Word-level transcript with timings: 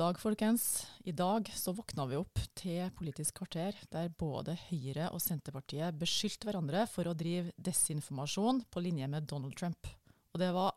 Dag, 0.00 0.16
folkens. 0.20 0.86
I 1.04 1.12
dag 1.12 1.50
så 1.52 1.74
våkna 1.76 2.06
vi 2.08 2.16
opp 2.16 2.38
til 2.56 2.86
Politisk 2.96 3.34
kvarter, 3.36 3.76
der 3.92 4.08
både 4.08 4.54
Høyre 4.70 5.10
og 5.12 5.20
Senterpartiet 5.20 5.98
beskyldte 6.00 6.48
hverandre 6.48 6.86
for 6.88 7.10
å 7.10 7.12
drive 7.12 7.52
desinformasjon 7.60 8.62
på 8.72 8.80
linje 8.80 9.10
med 9.12 9.26
Donald 9.28 9.58
Trump. 9.60 9.90
Og 10.32 10.40
det 10.40 10.48
var 10.56 10.72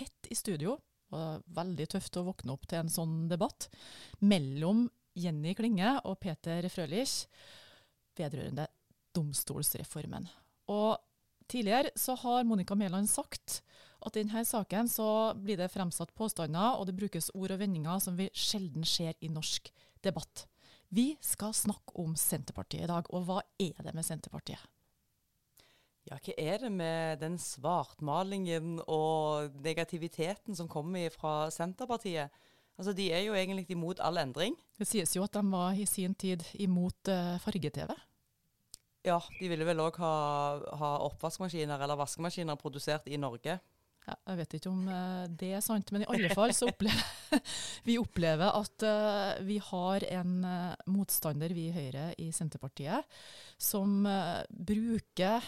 hett 0.00 0.30
i 0.34 0.38
studio, 0.38 0.74
og 1.14 1.46
veldig 1.60 1.86
tøft 1.94 2.18
å 2.18 2.24
våkne 2.26 2.56
opp 2.56 2.66
til 2.66 2.80
en 2.80 2.90
sånn 2.90 3.14
debatt 3.30 3.68
mellom 4.26 4.88
Jenny 5.14 5.54
Klinge 5.54 6.00
og 6.02 6.18
Peter 6.26 6.66
Frølich 6.66 7.20
vedrørende 8.18 8.66
domstolsreformen. 9.14 10.26
Og 10.74 10.98
tidligere 11.46 11.94
så 11.94 12.18
har 12.24 12.42
Monica 12.42 12.74
Mæland 12.74 13.14
sagt 13.14 13.60
at 14.04 14.16
i 14.16 14.22
denne 14.22 14.44
saken 14.44 14.90
så 14.90 15.08
blir 15.40 15.58
det 15.60 15.70
fremsatt 15.72 16.12
påstander, 16.16 16.76
og 16.76 16.86
det 16.88 16.96
brukes 16.98 17.30
ord 17.34 17.54
og 17.54 17.60
vendinger 17.62 18.02
som 18.02 18.18
vi 18.18 18.28
sjelden 18.36 18.84
ser 18.86 19.16
i 19.20 19.30
norsk 19.32 19.70
debatt. 20.04 20.46
Vi 20.94 21.16
skal 21.24 21.54
snakke 21.56 21.96
om 21.98 22.14
Senterpartiet 22.18 22.86
i 22.86 22.90
dag, 22.90 23.08
og 23.10 23.26
hva 23.26 23.40
er 23.58 23.78
det 23.82 23.94
med 23.96 24.06
Senterpartiet? 24.06 24.62
Ja, 26.06 26.20
hva 26.22 26.34
er 26.38 26.60
det 26.62 26.70
med 26.70 27.18
den 27.18 27.38
svartmalingen 27.42 28.76
og 28.86 29.56
negativiteten 29.64 30.54
som 30.54 30.70
kommer 30.70 31.10
fra 31.10 31.48
Senterpartiet? 31.50 32.30
Altså, 32.78 32.92
De 32.92 33.08
er 33.10 33.24
jo 33.26 33.34
egentlig 33.34 33.66
imot 33.70 34.00
all 34.00 34.20
endring. 34.20 34.54
Det 34.78 34.86
sies 34.86 35.16
jo 35.16 35.24
at 35.24 35.34
de 35.34 35.42
var 35.50 35.72
i 35.74 35.86
sin 35.86 36.14
tid 36.14 36.44
imot 36.54 37.08
uh, 37.08 37.40
farge-TV. 37.42 37.90
Ja, 39.06 39.20
de 39.40 39.48
ville 39.48 39.66
vel 39.66 39.80
òg 39.80 39.98
ha, 40.02 40.14
ha 40.78 40.90
oppvaskmaskiner 41.06 41.82
eller 41.82 41.98
vaskemaskiner 41.98 42.58
produsert 42.58 43.06
i 43.06 43.18
Norge. 43.18 43.58
Ja, 44.06 44.14
jeg 44.30 44.38
vet 44.38 44.52
ikke 44.58 44.70
om 44.70 44.84
uh, 44.86 45.24
det 45.34 45.48
er 45.58 45.62
sant, 45.64 45.90
men 45.90 46.04
i 46.04 46.08
alle 46.12 46.30
fall 46.30 46.52
så 46.54 46.68
opplever 46.70 47.40
vi 47.88 47.96
opplever 47.98 48.54
at 48.54 48.84
uh, 48.86 49.32
vi 49.42 49.56
har 49.58 50.06
en 50.20 50.36
uh, 50.46 50.76
motstander, 50.94 51.50
vi 51.56 51.66
i 51.66 51.74
Høyre 51.74 52.12
i 52.22 52.28
Senterpartiet, 52.34 53.02
som 53.58 54.06
bruker 54.46 55.42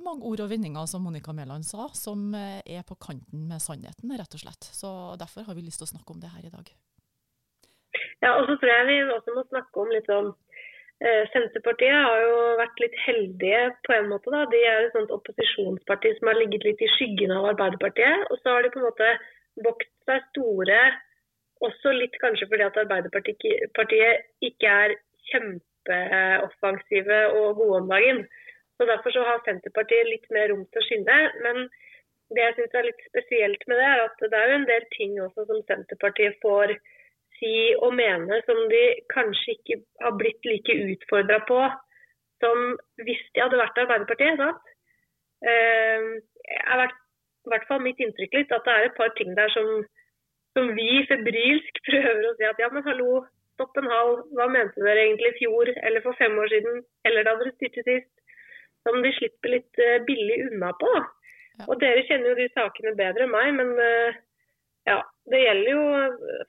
mange 0.00 0.26
ord 0.26 0.42
og 0.42 0.50
vendinger, 0.50 0.88
som 0.90 1.04
Monica 1.04 1.34
Mæland 1.36 1.66
sa, 1.68 1.86
som 1.94 2.32
er 2.34 2.82
på 2.88 2.96
kanten 2.96 3.44
med 3.50 3.60
sannheten, 3.62 4.14
rett 4.16 4.34
og 4.34 4.42
slett. 4.42 4.70
Så 4.74 4.90
Derfor 5.20 5.44
har 5.46 5.58
vi 5.58 5.66
lyst 5.66 5.82
til 5.82 5.90
å 5.90 5.92
snakke 5.92 6.14
om 6.14 6.22
det 6.22 6.32
her 6.32 6.46
i 6.48 6.52
dag. 6.54 6.70
Ja, 8.24 8.32
og 8.38 8.48
så 8.48 8.56
tror 8.56 8.72
jeg 8.72 8.88
vi 8.88 8.96
også 9.12 9.36
må 9.36 9.44
snakke 9.52 9.84
om 9.84 9.92
litt 9.92 10.08
om 10.14 10.32
Eh, 10.32 10.49
Senterpartiet 11.00 11.96
har 11.96 12.18
jo 12.20 12.40
vært 12.58 12.80
litt 12.82 12.96
heldige 13.06 13.60
på 13.86 13.94
en 13.96 14.10
måte. 14.10 14.32
da. 14.34 14.42
De 14.52 14.58
er 14.68 14.86
et 14.86 14.96
sånt 14.96 15.12
opposisjonsparti 15.14 16.12
som 16.18 16.28
har 16.28 16.36
ligget 16.36 16.66
litt 16.66 16.82
i 16.84 16.90
skyggen 16.96 17.32
av 17.32 17.46
Arbeiderpartiet. 17.54 18.26
Og 18.28 18.40
så 18.42 18.56
har 18.56 18.66
de 18.66 18.72
på 18.74 18.82
en 18.82 18.88
måte 18.90 19.08
vokst 19.64 19.92
seg 20.08 20.26
store, 20.28 20.80
også 21.64 21.94
litt 21.96 22.16
kanskje 22.20 22.48
fordi 22.52 22.66
at 22.66 22.78
Arbeiderpartiet 22.84 24.44
ikke 24.44 24.76
er 24.84 24.94
kjempeoffensive 25.30 27.20
og 27.38 27.56
gode 27.62 27.80
om 27.80 27.90
dagen. 27.92 28.22
Så 28.76 28.88
Derfor 28.88 29.12
så 29.12 29.24
har 29.24 29.42
Senterpartiet 29.44 30.08
litt 30.08 30.28
mer 30.32 30.48
rom 30.52 30.66
til 30.68 30.80
å 30.80 30.86
skinne. 30.86 31.18
Men 31.44 31.66
det 32.36 32.44
jeg 32.44 32.56
syns 32.58 32.76
er 32.76 32.88
litt 32.88 33.02
spesielt 33.08 33.68
med 33.68 33.80
det, 33.80 33.88
er 33.88 34.04
at 34.04 34.24
det 34.24 34.36
er 34.36 34.52
jo 34.52 34.60
en 34.60 34.68
del 34.68 34.88
ting 34.96 35.16
også 35.20 35.48
som 35.48 35.64
Senterpartiet 35.68 36.36
får 36.44 36.76
si 37.40 37.54
og 37.80 37.94
mene 37.98 38.40
som 38.46 38.58
de 38.70 38.82
kanskje 39.12 39.56
ikke 39.56 39.80
har 40.04 40.18
blitt 40.20 40.46
like 40.46 40.76
utfordra 40.92 41.40
på 41.48 41.60
som 42.40 42.60
hvis 43.04 43.22
de 43.34 43.42
hadde 43.42 43.60
vært 43.60 43.80
Arbeiderpartiet. 43.82 44.40
sant? 44.40 44.68
Uh, 45.40 46.20
er 46.68 46.84
i 46.84 47.52
hvert 47.52 47.66
fall 47.68 47.82
mitt 47.84 48.00
inntrykk 48.02 48.36
litt 48.36 48.54
at 48.54 48.66
det 48.66 48.76
er 48.76 48.88
et 48.88 48.96
par 48.96 49.12
ting 49.16 49.32
der 49.36 49.52
som, 49.54 49.68
som 50.56 50.72
vi 50.76 51.04
febrilsk 51.08 51.82
prøver 51.88 52.26
å 52.28 52.34
si 52.38 52.48
at 52.48 52.60
ja, 52.60 52.70
men 52.72 52.84
hallo, 52.88 53.22
stopp 53.56 53.76
en 53.80 53.90
hal. 53.92 54.16
Hva 54.36 54.48
mente 54.52 54.84
dere 54.84 55.06
egentlig 55.06 55.34
i 55.34 55.38
fjor 55.42 55.72
eller 55.76 56.04
for 56.04 56.18
fem 56.20 56.36
år 56.40 56.52
siden 56.52 56.82
eller 57.08 57.28
da 57.28 57.36
dere 57.40 57.54
styrte 57.56 57.86
sist? 57.86 58.10
Som 58.88 59.02
de 59.04 59.12
slipper 59.12 59.56
litt 59.56 59.80
uh, 59.84 60.00
billig 60.08 60.42
unna 60.48 60.72
på. 60.80 60.90
Ja. 61.60 61.66
Og 61.68 61.80
dere 61.82 62.04
kjenner 62.08 62.32
jo 62.32 62.38
de 62.38 62.52
sakene 62.54 62.96
bedre 62.96 63.26
enn 63.26 63.34
meg, 63.34 63.50
men 63.58 63.74
uh, 63.76 64.20
ja, 64.88 65.02
det 65.28 65.42
gjelder 65.42 65.70
jo 65.70 65.82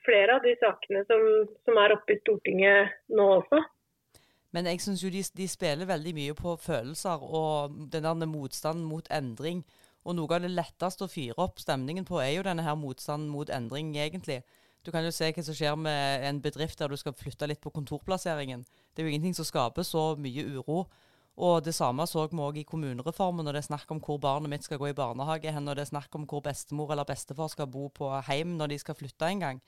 flere 0.05 0.37
av 0.37 0.45
de 0.45 0.55
sakene 0.61 1.03
som, 1.09 1.27
som 1.67 1.79
er 1.81 1.93
oppe 1.95 2.15
i 2.15 2.21
Stortinget 2.21 2.95
nå 3.11 3.27
også. 3.41 3.61
Men 4.51 4.67
jeg 4.67 4.81
syns 4.83 5.03
jo 5.03 5.11
de, 5.11 5.21
de, 5.37 5.47
spiller 5.47 5.87
veldig 5.87 6.13
mye 6.15 6.35
på 6.35 6.55
følelser 6.59 7.23
og 7.23 7.77
den 7.91 8.07
der 8.07 8.27
motstanden 8.27 8.83
mot 8.87 9.07
endring. 9.11 9.63
Og 10.03 10.17
noe 10.17 10.33
av 10.35 10.43
det 10.43 10.51
letteste 10.51 11.05
å 11.05 11.11
fyre 11.11 11.37
opp 11.39 11.61
stemningen 11.61 12.07
på 12.07 12.19
er 12.23 12.33
jo 12.35 12.47
denne 12.47 12.65
her 12.65 12.75
motstanden 12.79 13.29
mot 13.31 13.51
endring, 13.53 13.93
egentlig. 13.95 14.41
Du 14.81 14.89
kan 14.91 15.05
jo 15.05 15.13
se 15.13 15.29
hva 15.29 15.43
som 15.45 15.55
skjer 15.55 15.77
med 15.77 16.25
en 16.25 16.41
bedrift 16.41 16.79
der 16.81 16.89
du 16.89 16.97
skal 16.97 17.13
flytte 17.15 17.47
litt 17.47 17.61
på 17.61 17.71
kontorplasseringen. 17.75 18.65
Det 18.91 19.03
er 19.03 19.07
jo 19.07 19.13
ingenting 19.13 19.37
som 19.37 19.47
skaper 19.47 19.85
så 19.85 20.15
mye 20.19 20.47
uro 20.57 20.87
og 21.37 21.63
det 21.63 21.73
samme 21.73 22.03
så 22.09 22.25
vi 22.27 22.41
òg 22.43 22.57
i 22.59 22.65
kommunereformen, 22.67 23.45
når 23.45 23.55
det 23.55 23.61
er 23.63 23.69
snakk 23.69 23.91
om 23.93 24.01
hvor 24.03 24.19
barnet 24.21 24.51
mitt 24.51 24.65
skal 24.67 24.81
gå 24.81 24.89
i 24.91 24.97
barnehage, 24.97 25.53
hen, 25.53 25.69
og 25.69 25.77
det 25.77 25.85
er 25.85 25.93
snakk 25.93 26.15
om 26.15 26.27
hvor 26.27 26.43
bestemor 26.43 26.91
eller 26.91 27.07
bestefar 27.07 27.49
skal 27.53 27.69
bo 27.71 27.87
på 27.89 28.09
heim 28.27 28.57
når 28.59 28.73
de 28.73 28.81
skal 28.81 28.97
flytte 28.99 29.29
en 29.29 29.45
gang. 29.45 29.61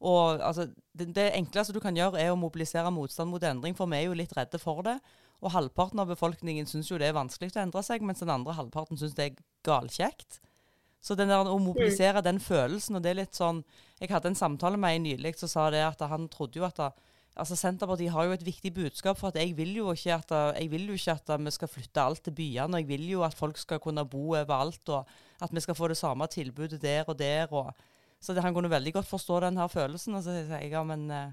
Og 0.00 0.40
altså, 0.40 0.68
det, 0.96 1.10
det, 1.16 1.32
enkleste 1.36 1.74
du 1.76 1.80
kan 1.82 1.96
gjøre, 1.96 2.20
er 2.20 2.30
å 2.32 2.38
mobilisere 2.38 2.92
motstand 2.94 3.30
mot 3.32 3.42
endring, 3.44 3.74
for 3.76 3.90
vi 3.90 3.98
er 3.98 4.06
jo 4.06 4.16
litt 4.16 4.32
redde 4.36 4.60
for 4.62 4.84
det. 4.86 4.96
Og 5.40 5.52
halvparten 5.52 6.00
av 6.00 6.08
befolkningen 6.08 6.68
syns 6.68 6.88
jo 6.90 6.98
det 7.00 7.10
er 7.10 7.16
vanskelig 7.16 7.52
å 7.56 7.64
endre 7.64 7.82
seg, 7.84 8.04
mens 8.04 8.22
den 8.22 8.32
andre 8.32 8.54
halvparten 8.56 9.00
syns 9.00 9.16
det 9.18 9.26
er 9.26 9.42
galkjekt. 9.66 10.40
Så 11.04 11.16
den 11.16 11.32
der, 11.32 11.48
å 11.48 11.60
mobilisere 11.60 12.22
den 12.24 12.40
følelsen, 12.40 12.96
og 12.96 13.04
det 13.04 13.12
er 13.12 13.22
litt 13.22 13.36
sånn 13.36 13.62
Jeg 14.00 14.12
hadde 14.12 14.30
en 14.32 14.36
samtale 14.36 14.76
med 14.80 14.96
en 14.96 15.06
nylig 15.08 15.34
som 15.40 15.48
sa 15.48 15.70
det 15.72 15.80
at 15.84 16.00
han 16.08 16.28
trodde 16.32 16.60
jo 16.60 16.64
at 16.64 16.76
det, 16.76 16.90
altså 17.40 17.56
Senterpartiet 17.56 18.12
har 18.14 18.28
jo 18.28 18.34
et 18.36 18.44
viktig 18.44 18.72
budskap. 18.76 19.18
for 19.18 19.28
at 19.28 19.36
Jeg 19.40 19.56
vil 19.56 19.74
jo 19.76 19.92
ikke 19.92 20.14
at, 20.14 20.30
jeg 20.60 20.70
vil 20.70 20.86
jo 20.86 20.92
ikke 20.92 21.16
at 21.16 21.40
vi 21.44 21.50
skal 21.50 21.68
flytte 21.68 22.00
alt 22.02 22.22
til 22.24 22.32
byene. 22.32 22.74
og 22.74 22.80
Jeg 22.80 22.88
vil 22.88 23.08
jo 23.10 23.22
at 23.24 23.34
folk 23.34 23.56
skal 23.58 23.80
kunne 23.80 24.04
bo 24.04 24.34
overalt, 24.34 24.88
og 24.88 25.06
at 25.40 25.50
vi 25.52 25.60
skal 25.60 25.74
få 25.74 25.88
det 25.88 25.96
samme 25.96 26.26
tilbudet 26.26 26.80
der 26.82 27.04
og 27.08 27.18
der. 27.18 27.52
Og, 27.52 27.72
så 28.20 28.34
det, 28.34 28.42
Han 28.42 28.54
kunne 28.54 28.70
veldig 28.70 28.92
godt 28.92 29.06
forstå 29.06 29.40
den 29.40 29.56
her 29.56 29.66
følelsen. 29.66 30.14
og 30.14 30.22
så 30.22 30.30
sier 30.30 30.60
jeg 30.60 30.70
ja, 30.70 30.82
men 30.84 31.10
eh, 31.10 31.32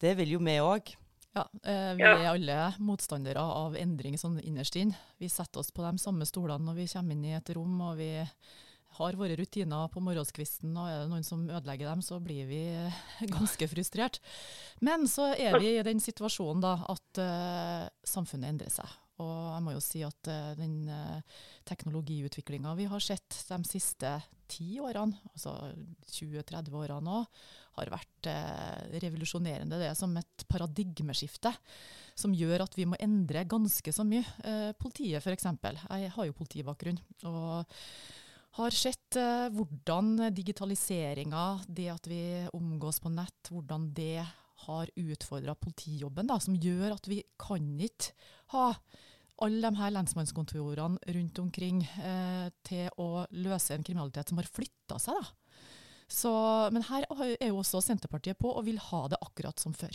det 0.00 0.16
vil 0.16 0.30
jo 0.30 0.38
vi 0.38 0.58
òg. 0.58 0.94
Ja, 1.34 1.44
eh, 1.62 1.94
Vi 1.96 2.02
er 2.02 2.30
alle 2.30 2.74
motstandere 2.78 3.40
av 3.40 3.76
endring 3.76 4.16
sånn 4.18 4.40
innerst 4.40 4.76
inne. 4.76 4.96
Vi 5.18 5.28
setter 5.28 5.60
oss 5.60 5.70
på 5.70 5.82
de 5.82 5.98
samme 5.98 6.26
stolene 6.26 6.64
når 6.64 6.74
vi 6.74 6.86
kommer 6.86 7.12
inn 7.12 7.24
i 7.24 7.36
et 7.36 7.50
rom. 7.54 7.80
og 7.80 7.96
vi 7.98 8.26
har 9.00 9.18
våre 9.18 9.36
rutiner 9.38 9.90
på 9.92 10.02
morgenskvisten, 10.04 10.72
og 10.76 10.88
er 10.88 11.02
det 11.02 11.10
noen 11.10 11.26
som 11.26 11.44
ødelegger 11.48 11.88
dem, 11.88 12.04
så 12.04 12.20
blir 12.22 12.48
vi 12.50 12.62
ganske 13.36 13.70
frustrert. 13.72 14.20
Men 14.84 15.08
så 15.10 15.32
er 15.34 15.58
vi 15.60 15.74
i 15.76 15.86
den 15.86 16.02
situasjonen 16.02 16.64
da, 16.64 16.74
at 16.92 17.22
uh, 17.22 17.86
samfunnet 18.06 18.52
endrer 18.52 18.74
seg. 18.74 18.98
Og 19.20 19.32
jeg 19.52 19.64
må 19.64 19.74
jo 19.74 19.80
si 19.84 20.02
at 20.06 20.30
uh, 20.32 20.52
den 20.58 20.84
uh, 20.88 21.16
eh, 21.18 21.40
teknologiutviklinga 21.68 22.72
vi 22.78 22.86
har 22.90 23.02
sett 23.04 23.42
de 23.50 23.58
siste 23.68 24.14
ti 24.50 24.78
årene, 24.82 25.18
altså 25.34 25.54
20-30 26.10 26.78
årene 26.80 27.18
òg, 27.20 27.42
har 27.78 27.92
vært 27.92 28.30
uh, 28.32 28.96
revolusjonerende. 29.02 29.80
Det 29.80 29.90
er 29.90 29.98
som 29.98 30.16
et 30.18 30.46
paradigmeskifte 30.50 31.52
som 32.18 32.34
gjør 32.36 32.64
at 32.66 32.74
vi 32.76 32.88
må 32.88 32.98
endre 33.00 33.46
ganske 33.48 33.92
så 33.94 34.04
mye. 34.04 34.24
politiet 34.76 35.22
f.eks. 35.22 35.46
Jeg 35.46 36.10
har 36.16 36.26
jo 36.26 36.36
politibakgrunn. 36.36 36.98
og 37.24 37.78
har 38.58 38.74
sett 38.74 39.16
eh, 39.18 39.46
hvordan 39.54 40.16
digitaliseringa, 40.34 41.60
det 41.68 41.88
at 41.92 42.08
vi 42.10 42.22
omgås 42.56 43.00
på 43.00 43.12
nett, 43.12 43.50
hvordan 43.50 43.90
det 43.94 44.24
har 44.66 44.90
utfordra 44.96 45.54
politijobben, 45.54 46.28
da, 46.28 46.36
som 46.42 46.56
gjør 46.56 46.96
at 46.96 47.08
vi 47.08 47.22
kan 47.40 47.70
ikke 47.80 48.12
ha 48.54 48.66
alle 49.40 49.70
de 49.70 49.80
her 49.80 49.92
lensmannskontorene 49.94 51.14
rundt 51.16 51.38
omkring 51.40 51.84
eh, 52.02 52.48
til 52.66 52.90
å 53.00 53.24
løse 53.32 53.74
en 53.74 53.86
kriminalitet 53.86 54.32
som 54.32 54.40
har 54.40 54.50
flytta 54.50 54.98
seg. 55.00 55.16
Da. 55.16 55.62
Så, 56.10 56.32
men 56.74 56.84
her 56.90 57.06
er 57.38 57.48
jo 57.48 57.60
også 57.62 57.80
Senterpartiet 57.84 58.38
på 58.40 58.50
og 58.50 58.66
vil 58.66 58.80
ha 58.90 59.04
det 59.12 59.20
akkurat 59.22 59.62
som 59.62 59.72
før. 59.76 59.94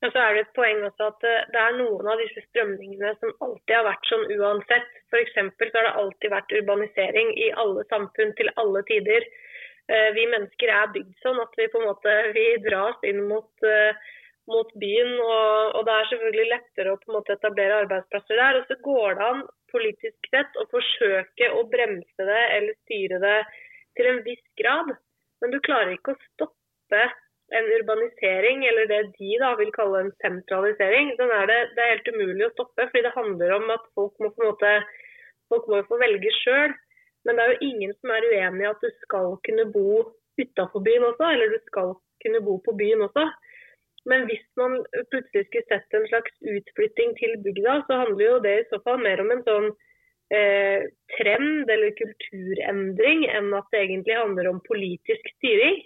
Men 0.00 0.12
så 0.14 0.22
er 0.22 0.34
det 0.34 0.42
et 0.46 0.54
poeng 0.56 0.78
også 0.86 1.10
at 1.10 1.26
eh, 1.28 1.48
det 1.52 1.60
er 1.60 1.76
noen 1.76 2.08
av 2.08 2.20
disse 2.22 2.42
strømningene 2.46 3.12
som 3.20 3.34
alltid 3.44 3.74
har 3.76 3.84
vært 3.84 4.08
sånn 4.08 4.24
uansett. 4.38 4.88
F.eks. 5.12 5.36
så 5.36 5.68
har 5.76 5.88
det 5.88 5.98
alltid 6.02 6.32
vært 6.32 6.54
urbanisering 6.60 7.34
i 7.36 7.50
alle 7.64 7.84
samfunn 7.92 8.32
til 8.38 8.52
alle 8.62 8.82
tider. 8.88 9.28
Eh, 9.92 10.08
vi 10.16 10.24
mennesker 10.32 10.72
er 10.72 10.94
bygd 10.94 11.12
sånn 11.24 11.42
at 11.44 11.60
vi 11.60 11.68
på 11.68 11.82
en 11.82 11.90
måte 11.90 12.16
vi 12.36 12.46
dras 12.64 13.06
inn 13.10 13.24
mot, 13.28 13.50
eh, 13.68 14.10
mot 14.48 14.72
byen. 14.80 15.14
Og, 15.20 15.76
og, 15.76 15.80
det 15.88 15.96
er 15.96 16.10
selvfølgelig 16.14 16.50
lettere 16.54 16.94
å 16.94 17.00
på 17.00 17.10
en 17.10 17.18
måte 17.20 17.36
etablere 17.36 17.82
arbeidsplasser 17.84 18.40
der. 18.40 18.60
Og 18.60 18.70
så 18.70 18.80
går 18.86 19.18
det 19.20 19.26
an 19.28 19.46
politisk 19.70 20.32
sett 20.32 20.56
å 20.56 20.68
forsøke 20.72 21.52
å 21.58 21.66
bremse 21.70 22.30
det 22.32 22.44
eller 22.56 22.78
styre 22.86 23.20
det 23.22 23.38
til 23.98 24.14
en 24.14 24.24
viss 24.24 24.46
grad. 24.56 24.94
Men 25.44 25.52
du 25.52 25.60
klarer 25.60 25.92
ikke 25.92 26.16
å 26.16 26.22
stoppe 26.30 27.10
en 27.58 27.66
urbanisering, 27.76 28.62
eller 28.68 28.86
det 28.90 29.00
de 29.18 29.30
da 29.42 29.54
vil 29.58 29.72
kalle 29.74 30.04
en 30.04 30.12
sentralisering, 30.22 31.14
den 31.18 31.32
er 31.34 31.48
det, 31.50 31.58
det 31.74 31.82
er 31.82 31.92
helt 31.96 32.12
umulig 32.14 32.46
å 32.46 32.52
stoppe. 32.54 32.86
fordi 32.86 33.02
det 33.06 33.16
handler 33.16 33.56
om 33.56 33.72
at 33.74 33.90
folk 33.98 34.14
må 34.22 34.30
på 34.30 34.44
en 34.44 34.50
måte, 34.52 34.72
folk 35.50 35.66
må 35.70 35.82
få 35.88 35.98
velge 36.02 36.32
sjøl. 36.42 36.76
Men 37.26 37.36
det 37.36 37.44
er 37.44 37.52
jo 37.52 37.68
ingen 37.68 37.92
som 37.98 38.14
er 38.14 38.28
uenig 38.30 38.64
i 38.64 38.70
at 38.70 38.84
du 38.84 38.90
skal 39.02 39.34
kunne 39.46 39.66
bo 39.74 39.90
utafor 40.40 40.84
byen 40.86 41.04
også, 41.10 41.26
eller 41.34 41.52
du 41.52 41.58
skal 41.66 41.94
kunne 42.24 42.40
bo 42.46 42.56
på 42.64 42.76
byen 42.78 43.04
også. 43.08 43.26
Men 44.08 44.24
hvis 44.28 44.46
man 44.56 44.78
plutselig 45.12 45.44
skulle 45.46 45.68
sett 45.68 45.96
en 45.96 46.08
slags 46.08 46.32
utflytting 46.54 47.12
til 47.18 47.36
bygda, 47.44 47.82
så 47.86 47.98
handler 48.04 48.24
jo 48.24 48.38
det 48.46 48.54
i 48.60 48.68
så 48.70 48.80
fall 48.86 49.02
mer 49.02 49.20
om 49.20 49.32
en 49.34 49.44
sånn 49.44 49.68
eh, 50.32 50.86
trend 51.18 51.68
eller 51.74 51.92
kulturendring 51.98 53.26
enn 53.28 53.52
at 53.58 53.68
det 53.74 53.82
egentlig 53.84 54.16
handler 54.16 54.48
om 54.54 54.62
politisk 54.70 55.32
styring. 55.36 55.82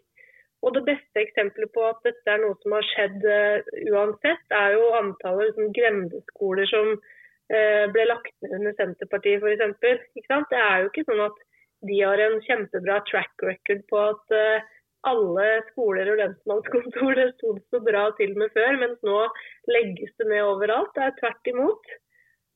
Og 0.65 0.73
Det 0.73 0.85
beste 0.87 1.21
eksempelet 1.21 1.73
på 1.75 1.83
at 1.85 1.99
dette 2.07 2.31
er 2.31 2.41
noe 2.41 2.57
som 2.63 2.75
har 2.77 2.87
skjedd 2.89 3.25
uh, 3.29 3.73
uansett, 3.93 4.45
er 4.57 4.77
jo 4.77 4.93
antallet 4.97 5.51
liksom, 5.51 5.73
grendeskoler 5.77 6.71
som 6.71 6.95
uh, 6.95 7.85
ble 7.93 8.07
lagt 8.09 8.33
ned 8.45 8.57
under 8.59 8.77
Senterpartiet 8.79 9.45
f.eks. 9.45 9.75
Det 9.85 10.61
er 10.61 10.79
jo 10.81 10.89
ikke 10.89 11.05
sånn 11.11 11.27
at 11.27 11.43
de 11.85 11.99
har 12.01 12.23
en 12.25 12.39
kjempebra 12.47 13.03
track 13.11 13.45
record 13.45 13.85
på 13.93 14.01
at 14.07 14.37
uh, 14.39 14.71
alle 15.05 15.51
skoler 15.69 16.09
og 16.15 16.23
lensmannskontorer 16.23 17.35
sto 17.35 17.59
så 17.69 17.83
bra 17.85 18.07
til 18.17 18.33
med 18.41 18.57
før, 18.57 18.81
mens 18.81 19.05
nå 19.05 19.21
legges 19.69 20.17
det 20.17 20.31
ned 20.31 20.49
overalt. 20.49 20.95
Det 20.97 21.05
er 21.11 21.17
tvert 21.21 21.53
imot. 21.53 21.95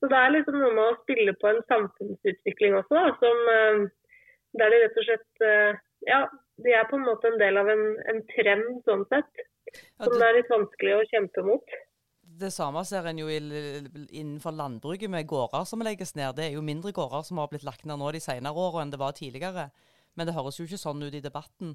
Så 0.00 0.08
Det 0.08 0.16
er 0.16 0.32
liksom 0.32 0.56
noe 0.62 0.72
med 0.72 0.84
å 0.87 0.99
spille 1.02 1.37
på 1.37 1.50
en 1.50 1.61
samfunnsutvikling 1.69 2.78
også, 2.78 3.04
som, 3.20 3.88
der 4.56 4.72
de 4.72 4.78
rett 4.84 5.00
og 5.02 5.08
slett 5.08 5.43
ja, 6.06 6.20
de 6.64 6.75
er 6.75 6.88
på 6.90 6.99
en 6.99 7.06
måte 7.06 7.31
en 7.31 7.38
del 7.40 7.60
av 7.60 7.69
en, 7.70 7.84
en 8.10 8.25
trend 8.32 8.81
sånn 8.87 9.05
sett, 9.12 9.44
som 10.02 10.14
det 10.16 10.26
er 10.26 10.38
litt 10.40 10.50
vanskelig 10.52 10.96
å 10.96 11.06
kjempe 11.12 11.44
mot. 11.46 11.76
Det 12.38 12.50
samme 12.55 12.84
ser 12.87 13.06
en 13.08 13.19
jo 13.19 13.28
innenfor 13.31 14.55
landbruket 14.55 15.10
med 15.10 15.26
gårder 15.26 15.64
som 15.66 15.82
legges 15.82 16.14
ned. 16.19 16.37
Det 16.38 16.49
er 16.49 16.56
jo 16.58 16.64
mindre 16.64 16.93
gårder 16.94 17.25
som 17.26 17.40
har 17.40 17.50
blitt 17.50 17.66
lagt 17.66 17.87
ned 17.88 17.99
nå 17.99 18.10
de 18.14 18.20
senere 18.22 18.55
årene 18.55 18.87
enn 18.87 18.93
det 18.94 19.00
var 19.00 19.16
tidligere. 19.16 19.69
Men 20.14 20.28
det 20.28 20.34
høres 20.37 20.58
jo 20.58 20.66
ikke 20.69 20.81
sånn 20.81 21.02
ut 21.02 21.14
i 21.14 21.25
debatten. 21.25 21.75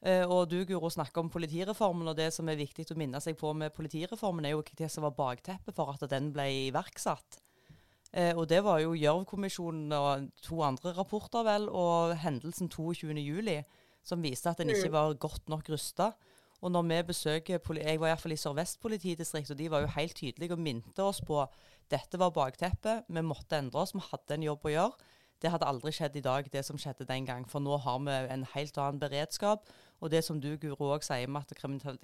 Eh, 0.00 0.24
og 0.24 0.48
du 0.48 0.62
Guro 0.64 0.88
snakker 0.92 1.20
om 1.20 1.28
politireformen, 1.32 2.08
og 2.08 2.16
det 2.16 2.30
som 2.32 2.48
er 2.48 2.60
viktig 2.60 2.86
å 2.92 2.96
minne 2.96 3.20
seg 3.20 3.36
på 3.40 3.52
med 3.52 3.74
politireformen, 3.76 4.46
er 4.48 4.54
jo 4.54 4.64
det 4.78 4.88
som 4.92 5.04
var 5.04 5.16
bakteppet 5.16 5.76
for 5.76 5.92
at 5.92 6.06
den 6.12 6.30
ble 6.32 6.46
iverksatt. 6.70 7.40
Eh, 8.12 8.32
og 8.32 8.48
det 8.48 8.62
var 8.64 8.80
jo 8.80 8.96
Gjørv-kommisjonen 8.96 9.92
og 9.94 10.30
to 10.42 10.62
andre 10.64 10.94
rapporter, 10.96 11.44
vel, 11.46 11.68
og 11.68 12.16
hendelsen 12.24 12.72
22.07 12.72 13.60
som 14.06 14.22
viste 14.22 14.50
at 14.50 14.60
en 14.62 14.72
ikke 14.72 14.90
mm. 14.90 14.96
var 14.96 15.18
godt 15.20 15.50
nok 15.52 15.68
rusta. 15.72 16.12
Og 16.60 16.72
når 16.72 16.82
vi 16.88 17.02
besøker 17.08 17.60
Jeg 17.80 18.00
var 18.00 18.08
iallfall 18.08 18.32
i 18.32 18.36
Sør-Vest 18.36 18.80
politidistrikt, 18.80 19.50
og 19.50 19.58
de 19.58 19.70
var 19.70 19.80
jo 19.80 19.94
helt 19.96 20.14
tydelige 20.16 20.52
og 20.52 20.60
minte 20.60 21.02
oss 21.02 21.20
på 21.20 21.46
dette 21.90 22.18
var 22.18 22.30
bakteppet. 22.30 23.08
Vi 23.08 23.22
måtte 23.22 23.58
endre 23.58 23.80
oss. 23.80 23.94
Vi 23.94 24.02
hadde 24.10 24.36
en 24.36 24.44
jobb 24.46 24.66
å 24.68 24.74
gjøre. 24.74 25.08
Det 25.40 25.48
hadde 25.48 25.66
aldri 25.66 25.90
skjedd 25.96 26.18
i 26.20 26.22
dag, 26.22 26.48
det 26.52 26.60
som 26.66 26.76
skjedde 26.78 27.06
den 27.08 27.24
gang. 27.24 27.46
For 27.48 27.64
nå 27.64 27.78
har 27.80 27.98
vi 28.04 28.16
en 28.34 28.44
helt 28.52 28.76
annen 28.78 29.00
beredskap. 29.00 29.70
Og 30.00 30.12
det 30.12 30.20
som 30.24 30.38
du, 30.40 30.52
Guro, 30.60 30.92
òg 30.92 31.04
sier 31.04 31.28
med 31.32 31.48
at 31.48 31.56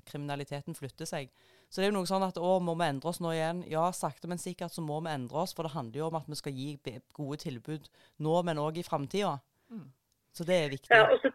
kriminaliteten 0.08 0.76
flytter 0.76 1.08
seg. 1.08 1.30
Så 1.68 1.80
det 1.80 1.86
er 1.86 1.92
jo 1.92 1.98
noe 1.98 2.08
sånn 2.08 2.24
at 2.24 2.40
å, 2.40 2.56
må 2.64 2.74
vi 2.80 2.88
endre 2.88 3.12
oss 3.12 3.20
nå 3.20 3.34
igjen? 3.36 3.62
Ja, 3.68 3.84
sakte, 3.92 4.28
men 4.30 4.40
sikkert 4.40 4.72
så 4.72 4.84
må 4.84 5.02
vi 5.04 5.12
endre 5.12 5.44
oss. 5.44 5.52
For 5.56 5.68
det 5.68 5.74
handler 5.76 6.00
jo 6.00 6.08
om 6.08 6.18
at 6.18 6.30
vi 6.32 6.40
skal 6.40 6.56
gi 6.56 6.96
gode 7.16 7.40
tilbud 7.44 7.90
nå, 8.24 8.36
men 8.48 8.62
òg 8.62 8.80
i 8.80 8.86
framtida. 8.86 9.36
Mm. 9.68 9.90
Så 10.36 10.48
det 10.48 10.62
er 10.64 10.72
viktig. 10.72 10.96
Ja, 10.96 11.04
og 11.12 11.20
så 11.20 11.32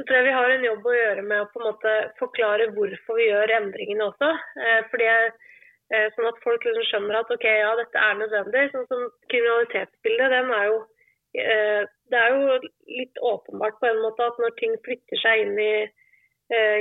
så 0.00 0.06
tror 0.08 0.16
jeg 0.16 0.30
vi 0.30 0.36
har 0.38 0.50
en 0.50 0.62
jobb 0.64 0.86
å 0.88 0.96
gjøre 0.96 1.22
med 1.28 1.42
å 1.42 1.48
på 1.52 1.60
en 1.60 1.66
måte 1.66 1.90
forklare 2.16 2.70
hvorfor 2.72 3.18
vi 3.18 3.26
gjør 3.26 3.50
endringene 3.58 4.06
også. 4.06 4.30
Eh, 4.64 4.78
fordi 4.88 5.08
eh, 5.12 6.06
Sånn 6.14 6.28
at 6.30 6.40
folk 6.40 6.64
liksom 6.64 6.86
skjønner 6.88 7.18
at 7.18 7.32
ok, 7.34 7.44
ja, 7.44 7.74
dette 7.76 8.04
er 8.06 8.16
nødvendig. 8.16 8.62
Sånn 8.72 8.86
som 8.88 9.02
Kriminalitetsbildet 9.28 10.32
den 10.32 10.54
er 10.56 10.64
jo, 10.70 10.78
eh, 11.44 11.82
det 12.14 12.22
er 12.22 12.32
jo 12.32 12.56
litt 12.96 13.20
åpenbart 13.32 13.76
på 13.82 13.90
en 13.90 14.00
måte 14.06 14.30
at 14.30 14.40
når 14.40 14.56
ting 14.62 14.78
flytter 14.88 15.20
seg 15.20 15.44
inn, 15.44 15.60
i, 15.60 15.74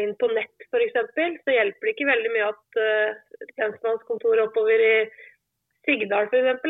inn 0.05 0.15
på 0.21 0.31
nett 0.31 0.69
f.eks., 0.69 0.95
så 1.43 1.57
hjelper 1.57 1.89
det 1.89 1.97
ikke 1.97 2.07
veldig 2.13 2.33
mye 2.37 2.47
at 2.53 2.79
lensmannskontoret 3.59 4.47
oppover 4.47 4.79
i 4.81 4.95
Sigdal 5.83 6.31
f.eks., 6.31 6.65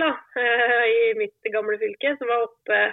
i 0.98 1.07
mitt 1.22 1.54
gamle 1.54 1.78
fylke, 1.78 2.18
som 2.18 2.34
var 2.34 2.50
oppe 2.50 2.84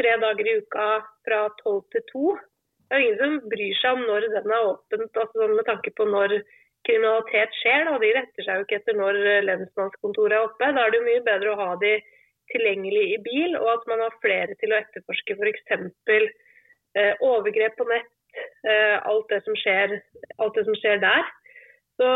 tre 0.00 0.16
dager 0.24 0.48
i 0.48 0.60
uka 0.64 0.92
fra 1.28 1.46
tolv 1.60 1.84
til 1.92 2.08
to 2.08 2.36
det 2.86 2.96
er 2.96 3.02
ingen 3.02 3.18
som 3.18 3.50
bryr 3.50 3.78
seg 3.80 3.96
om 3.96 4.04
når 4.06 4.28
den 4.34 4.52
er 4.54 4.68
åpent, 4.70 5.18
altså 5.22 5.42
sånn 5.42 5.56
med 5.58 5.66
tanke 5.68 5.92
på 5.98 6.06
når 6.08 6.36
kriminalitet 6.86 7.56
skjer. 7.60 7.86
Da. 7.88 7.96
De 8.02 8.12
retter 8.14 8.46
seg 8.46 8.60
jo 8.60 8.66
ikke 8.66 8.78
etter 8.80 8.98
når 8.98 9.18
lensmannskontoret 9.48 10.36
er 10.36 10.46
oppe. 10.46 10.68
Da 10.70 10.84
er 10.84 10.92
det 10.94 11.00
jo 11.00 11.08
mye 11.08 11.24
bedre 11.26 11.54
å 11.54 11.60
ha 11.62 11.70
de 11.82 11.94
tilgjengelig 12.52 13.06
i 13.14 13.22
bil, 13.24 13.56
og 13.58 13.72
at 13.72 13.88
man 13.90 14.04
har 14.04 14.20
flere 14.22 14.54
til 14.60 14.72
å 14.72 14.78
etterforske 14.78 15.34
f.eks. 15.34 15.72
Eh, 16.96 17.24
overgrep 17.26 17.74
på 17.76 17.88
nett, 17.90 18.12
eh, 18.70 18.94
alt, 19.02 19.26
det 19.32 19.42
som 19.44 19.56
skjer, 19.58 19.98
alt 20.38 20.54
det 20.56 20.64
som 20.68 20.78
skjer 20.78 21.02
der. 21.02 21.26
Så 21.98 22.08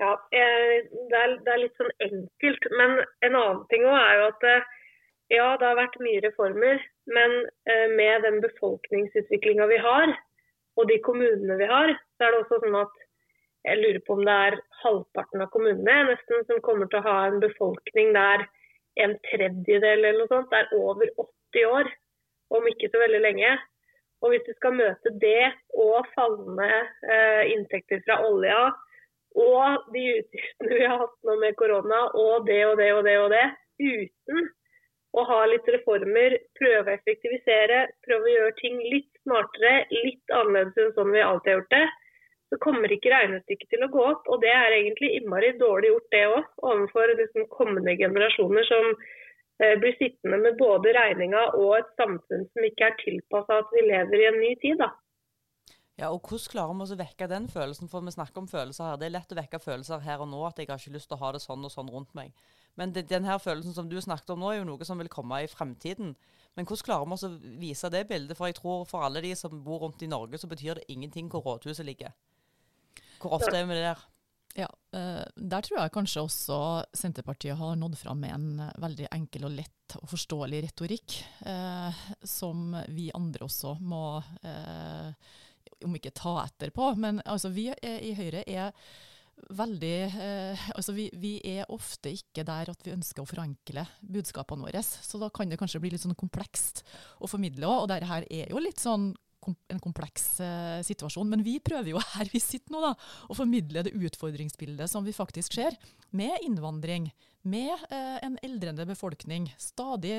ja, 0.00 0.12
eh, 0.30 0.86
det, 1.10 1.18
er, 1.18 1.34
det, 1.42 1.50
er, 1.52 1.62
litt 1.64 1.80
sånn 1.80 1.92
enkelt. 2.06 2.68
Men 2.78 3.00
en 3.26 3.34
annen 3.34 3.64
ting 3.72 3.86
òg 3.88 3.98
er 3.98 4.20
jo 4.20 4.28
at 4.30 4.46
eh, 4.52 4.70
ja, 5.34 5.48
det 5.58 5.68
har 5.68 5.80
vært 5.80 5.98
mye 6.04 6.22
reformer, 6.24 6.82
men 7.06 7.34
eh, 7.70 7.88
med 7.92 8.22
den 8.26 8.40
befolkningsutviklinga 8.44 9.66
vi 9.70 9.78
har, 9.82 10.14
og 10.76 10.88
de 10.90 10.98
kommunene 11.04 11.56
vi 11.60 11.68
har, 11.70 11.92
så 12.16 12.26
er 12.26 12.34
det 12.34 12.40
også 12.42 12.60
sånn 12.62 12.78
at 12.82 13.02
jeg 13.66 13.80
lurer 13.82 14.02
på 14.06 14.14
om 14.14 14.24
det 14.26 14.34
er 14.48 14.58
halvparten 14.82 15.42
av 15.42 15.50
kommunene 15.50 16.10
nesten 16.12 16.44
som 16.46 16.62
kommer 16.62 16.90
til 16.90 17.00
å 17.00 17.06
ha 17.06 17.16
en 17.26 17.40
befolkning 17.42 18.12
der 18.14 18.44
en 19.02 19.16
tredjedel 19.26 20.04
eller 20.04 20.20
noe 20.20 20.30
sånt 20.30 20.52
er 20.56 20.68
over 20.76 21.08
80 21.18 21.66
år, 21.68 21.90
om 22.54 22.68
ikke 22.70 22.88
så 22.92 23.00
veldig 23.02 23.22
lenge. 23.24 23.56
Og 24.24 24.32
hvis 24.32 24.44
du 24.46 24.52
skal 24.56 24.76
møte 24.78 25.12
det 25.20 25.50
og 25.76 26.06
fallende 26.14 26.68
eh, 27.10 27.42
inntekter 27.52 28.00
fra 28.06 28.20
olja, 28.24 28.70
og 29.36 29.90
de 29.92 30.04
utgiftene 30.14 30.78
vi 30.78 30.86
har 30.86 31.02
hatt 31.02 31.16
nå 31.28 31.36
med 31.42 31.58
korona, 31.60 32.06
og 32.16 32.46
det 32.48 32.62
og 32.70 32.78
det 32.80 32.92
og 32.94 33.02
det 33.04 33.16
og 33.20 33.34
det, 33.34 33.44
uten 33.82 34.48
å 35.16 35.24
ha 35.24 35.42
litt 35.48 35.68
reformer, 35.72 36.36
prøve 36.58 36.90
å 36.90 36.96
effektivisere, 36.96 37.86
prøve 38.04 38.28
å 38.28 38.34
gjøre 38.34 38.56
ting 38.60 38.80
litt 38.92 39.08
smartere, 39.24 39.86
litt 40.04 40.34
annerledes 40.34 40.76
enn 40.82 40.92
sånn 40.96 41.14
vi 41.14 41.22
alltid 41.24 41.52
har 41.52 41.60
gjort 41.60 41.72
det, 41.76 41.86
så 42.52 42.58
kommer 42.62 42.92
ikke 42.92 43.10
regnestykket 43.10 43.70
til 43.72 43.86
å 43.86 43.92
gå 43.94 44.02
opp. 44.06 44.28
Og 44.30 44.42
det 44.44 44.52
er 44.52 44.76
egentlig 44.76 45.14
innmari 45.18 45.54
dårlig 45.60 45.92
gjort, 45.92 46.10
det 46.14 46.26
òg, 46.34 46.50
overfor 46.72 47.14
liksom 47.22 47.48
kommende 47.54 47.96
generasjoner 47.98 48.68
som 48.68 48.92
eh, 48.92 49.74
blir 49.80 49.96
sittende 49.98 50.42
med 50.44 50.60
både 50.60 50.94
regninga 50.94 51.48
og 51.56 51.72
et 51.80 51.90
samfunn 51.98 52.46
som 52.52 52.68
ikke 52.68 52.90
er 52.90 53.00
tilpassa 53.02 53.62
at 53.64 53.74
vi 53.74 53.88
lever 53.88 54.22
i 54.22 54.30
en 54.30 54.40
ny 54.42 54.52
tid. 54.62 54.78
da. 54.84 54.92
Ja, 55.96 56.10
og 56.12 56.28
Hvordan 56.28 56.52
klarer 56.52 56.76
vi 56.76 56.92
å 56.92 57.00
vekke 57.00 57.30
den 57.32 57.48
følelsen? 57.48 57.88
For 57.88 58.04
vi 58.04 58.12
snakker 58.12 58.42
om 58.42 58.50
følelser 58.52 58.90
her. 58.90 59.00
Det 59.00 59.08
er 59.08 59.16
lett 59.16 59.32
å 59.32 59.40
vekke 59.40 59.62
følelser 59.64 60.04
her 60.04 60.20
og 60.20 60.28
nå, 60.28 60.42
at 60.44 60.60
jeg 60.60 60.68
har 60.68 60.82
ikke 60.82 60.98
lyst 60.98 61.08
til 61.08 61.16
å 61.16 61.22
ha 61.24 61.32
det 61.32 61.40
sånn 61.40 61.64
og 61.64 61.72
sånn 61.72 61.88
rundt 61.88 62.12
meg. 62.18 62.36
Men 62.76 62.92
det, 62.92 63.06
denne 63.10 63.38
følelsen 63.40 63.74
som 63.76 63.88
du 63.88 63.96
snakket 64.00 64.34
om 64.34 64.42
nå, 64.42 64.52
er 64.52 64.60
jo 64.60 64.68
noe 64.68 64.88
som 64.88 65.00
vil 65.00 65.12
komme 65.12 65.42
i 65.42 65.50
fremtiden. 65.50 66.14
Men 66.56 66.68
hvordan 66.68 66.84
klarer 66.88 67.08
vi 67.08 67.28
å 67.28 67.56
vise 67.60 67.92
det 67.92 68.06
bildet? 68.08 68.36
For 68.36 68.48
jeg 68.48 68.58
tror 68.60 68.84
for 68.88 69.04
alle 69.04 69.22
de 69.24 69.32
som 69.36 69.62
bor 69.64 69.84
rundt 69.84 70.04
i 70.04 70.10
Norge, 70.10 70.40
så 70.40 70.48
betyr 70.48 70.80
det 70.80 70.90
ingenting 70.92 71.28
hvor 71.32 71.44
rådhuset 71.44 71.88
ligger. 71.88 72.14
Hvor 73.20 73.38
ofte 73.38 73.56
er 73.56 73.66
vi 73.68 73.80
der? 73.80 74.04
Ja, 74.56 74.68
uh, 74.96 75.24
Der 75.36 75.64
tror 75.64 75.82
jeg 75.82 75.92
kanskje 75.92 76.22
også 76.24 76.58
Senterpartiet 76.96 77.58
har 77.58 77.76
nådd 77.76 77.98
fram 78.00 78.22
med 78.24 78.32
en 78.32 78.62
uh, 78.64 78.70
veldig 78.80 79.10
enkel 79.12 79.50
og 79.50 79.56
lett 79.58 79.96
og 80.00 80.08
forståelig 80.10 80.62
retorikk, 80.64 81.14
eh, 81.46 81.98
som 82.26 82.72
vi 82.90 83.04
andre 83.14 83.44
også 83.46 83.76
må, 83.86 84.00
om 85.86 85.94
ikke 85.94 86.10
ta 86.10 86.32
etter 86.42 86.72
på. 86.74 86.88
Men 86.98 87.20
altså, 87.22 87.52
vi 87.54 87.68
i 87.70 88.10
Høyre 88.18 88.42
er 88.50 88.72
veldig 89.56 89.96
eh, 90.06 90.64
Altså 90.74 90.94
vi, 90.96 91.06
vi, 91.20 91.36
er 91.44 91.68
ofte 91.72 92.12
ikke 92.14 92.44
der 92.46 92.72
at 92.72 92.82
vi 92.86 92.94
ønsker 92.94 93.22
å 93.22 93.28
forenkle 93.28 93.84
budskapene 94.00 94.66
våre. 94.66 94.82
Så 94.82 95.20
da 95.22 95.30
kan 95.34 95.50
det 95.50 95.58
kanskje 95.60 95.82
bli 95.82 95.92
litt 95.94 96.04
sånn 96.04 96.16
komplekst 96.18 96.82
å 97.20 97.30
formidle 97.30 97.68
òg. 97.68 97.84
Og 97.84 97.90
dette 97.92 98.10
her 98.10 98.26
er 98.30 98.50
jo 98.52 98.62
litt 98.62 98.82
sånn 98.82 99.12
en 99.46 99.82
kompleks 99.82 100.40
eh, 100.44 100.80
situasjon. 100.86 101.28
Men 101.30 101.44
vi 101.46 101.58
prøver 101.64 101.94
jo 101.94 102.02
her 102.14 102.30
vi 102.32 102.42
sitter 102.42 102.74
nå, 102.74 102.82
da, 102.84 102.94
å 103.30 103.38
formidle 103.38 103.86
det 103.86 103.94
utfordringsbildet 103.96 104.90
som 104.90 105.06
vi 105.06 105.16
faktisk 105.16 105.56
ser, 105.58 105.78
med 106.16 106.38
innvandring, 106.46 107.10
med 107.46 107.72
eh, 107.90 108.18
en 108.26 108.38
eldrende 108.42 108.86
befolkning. 108.86 109.46
Stadig, 109.58 110.14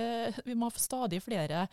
vi 0.46 0.55
må 0.55 0.69
ha 0.69 0.79
stadig 0.79 1.19
flere, 1.24 1.65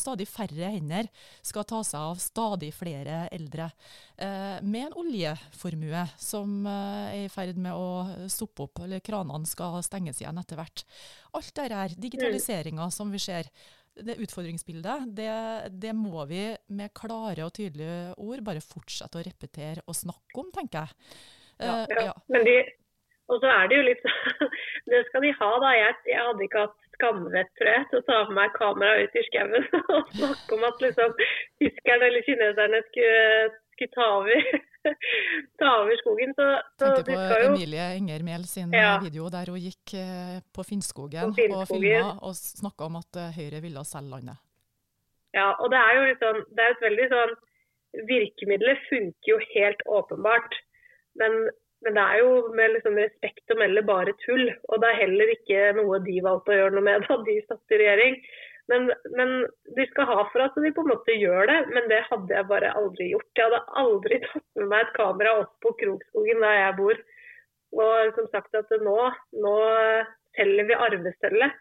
stadig 0.00 0.26
færre 0.28 0.70
hender 0.72 1.10
skal 1.44 1.66
ta 1.68 1.82
seg 1.84 2.00
av 2.00 2.22
stadig 2.22 2.70
flere 2.76 3.26
eldre. 3.34 3.68
Eh, 4.16 4.56
med 4.64 4.86
en 4.86 4.98
oljeformue 5.04 6.06
som 6.16 6.60
eh, 6.66 7.18
er 7.18 7.26
i 7.26 7.32
ferd 7.32 7.60
med 7.60 7.76
å 7.76 8.28
stoppe 8.32 8.68
opp, 8.68 8.84
eller 8.86 9.04
kranene 9.04 9.48
skal 9.48 9.82
stenges 9.84 10.22
igjen 10.22 10.40
etter 10.40 10.60
hvert. 10.60 10.86
Alt 11.36 11.52
dette, 11.52 11.68
her, 11.74 11.98
digitaliseringa 12.00 12.88
som 12.94 13.12
vi 13.12 13.20
ser 13.20 13.50
det 14.06 14.18
utfordringsbildet, 14.24 15.08
det, 15.16 15.32
det, 15.82 15.94
må 15.96 16.24
vi 16.30 16.42
med 16.74 16.92
klare 16.96 17.46
og 17.46 17.54
tydelige 17.56 18.14
ord 18.22 18.42
bare 18.46 18.64
fortsette 18.64 19.20
å 19.20 19.24
repetere 19.26 19.84
og 19.86 19.96
snakke 19.96 20.42
om, 20.42 20.50
tenker 20.54 20.84
jeg. 20.84 21.16
Ja, 21.58 21.80
uh, 21.82 22.04
ja. 22.10 22.14
Men 22.30 22.46
de, 22.46 22.56
og 23.28 23.42
så 23.42 23.50
er 23.52 23.68
det 23.68 23.78
jo 23.78 23.86
litt 23.88 24.04
Det 24.90 25.00
skal 25.08 25.24
de 25.26 25.32
ha, 25.36 25.50
da. 25.64 25.72
Jeg, 25.76 25.96
jeg 26.08 26.26
hadde 26.28 26.46
ikke 26.46 26.64
hatt 26.64 26.86
skamvett, 26.96 27.50
tror 27.58 27.70
jeg, 27.74 27.86
til 27.90 28.00
å 28.00 28.06
ta 28.06 28.18
med 28.28 28.36
meg 28.38 28.54
kamera 28.56 29.02
ut 29.02 29.18
i 29.18 29.24
skauen 29.28 29.68
og 29.94 30.14
snakke 30.16 30.56
om 30.56 30.66
at 30.68 30.84
liksom 30.84 31.14
tyskerne 31.62 32.08
eller 32.08 32.26
kineserne 32.26 32.80
skulle, 32.88 33.50
skulle 33.74 33.94
ta 33.94 34.08
over, 34.20 34.48
ta 35.60 35.70
over 35.82 35.96
skogen. 36.00 36.34
Så, 36.36 36.46
så 36.78 36.90
Tenker 36.96 37.08
på 37.08 37.18
jo, 37.42 37.48
Emilie 37.52 37.86
Enger 37.98 38.24
Mehl 38.26 38.44
sin 38.48 38.72
Ja. 38.74 38.98
video 39.02 39.28
der 39.32 39.50
hun 39.52 39.60
gikk 39.62 39.94
eh, 39.98 40.38
på 40.54 40.64
Finnskogen, 40.66 41.32
På 41.32 41.38
Finnskogen. 41.38 41.62
og 41.62 41.68
filma 41.72 42.12
og 42.22 42.34
snakka 42.38 42.88
om 42.88 42.96
at 43.00 43.20
eh, 43.22 43.34
Høyre 43.38 43.62
ville 43.64 43.84
selge 43.88 44.10
landet. 44.16 44.38
Ja, 45.36 45.52
og 45.60 45.70
det 45.70 45.78
er 45.78 45.92
jo 45.98 46.06
litt 46.08 46.22
sånn, 46.24 46.40
det 46.56 46.64
er 46.64 46.74
et 46.76 46.84
veldig 46.88 47.08
sånn 47.12 47.34
Virkemidlet 48.08 48.82
funker 48.90 49.30
jo 49.32 49.38
helt 49.54 49.80
åpenbart. 49.88 50.54
Men, 51.16 51.48
men 51.84 51.96
det 51.96 52.02
er 52.04 52.18
jo 52.20 52.32
med 52.54 52.74
liksom 52.74 52.98
respekt 53.00 53.54
å 53.54 53.56
melde 53.58 53.82
bare 53.88 54.12
tull. 54.26 54.44
Og 54.68 54.82
det 54.82 54.90
er 54.90 55.00
heller 55.06 55.32
ikke 55.32 55.62
noe 55.78 56.00
de 56.04 56.18
valgte 56.24 56.52
å 56.52 56.58
gjøre 56.58 56.76
noe 56.76 56.84
med 56.84 57.06
da 57.08 57.16
de 57.24 57.38
satt 57.48 57.74
i 57.74 57.80
regjering. 57.80 58.18
Men, 58.68 58.90
men 59.16 59.30
de 59.76 59.86
skal 59.88 60.08
ha 60.10 60.24
for 60.28 60.44
at 60.44 60.56
de 60.60 60.72
på 60.76 60.82
en 60.84 60.90
måte 60.92 61.14
gjør 61.16 61.48
det, 61.48 61.58
men 61.72 61.86
det 61.88 62.02
hadde 62.10 62.34
jeg 62.34 62.48
bare 62.50 62.74
aldri 62.76 63.06
gjort. 63.14 63.30
Jeg 63.38 63.48
hadde 63.48 63.78
aldri 63.82 64.18
tatt 64.26 64.60
med 64.60 64.68
meg 64.72 64.82
et 64.84 64.98
kamera 64.98 65.38
opp 65.42 65.54
på 65.64 65.72
Krokskogen 65.80 66.44
der 66.44 66.58
jeg 66.58 66.76
bor. 66.80 67.00
Og 67.78 68.12
som 68.16 68.28
sagt 68.32 68.54
at 68.56 68.70
nå, 68.84 68.98
nå 69.44 69.56
selger 70.36 70.68
vi 70.68 70.76
arvestellet. 70.88 71.56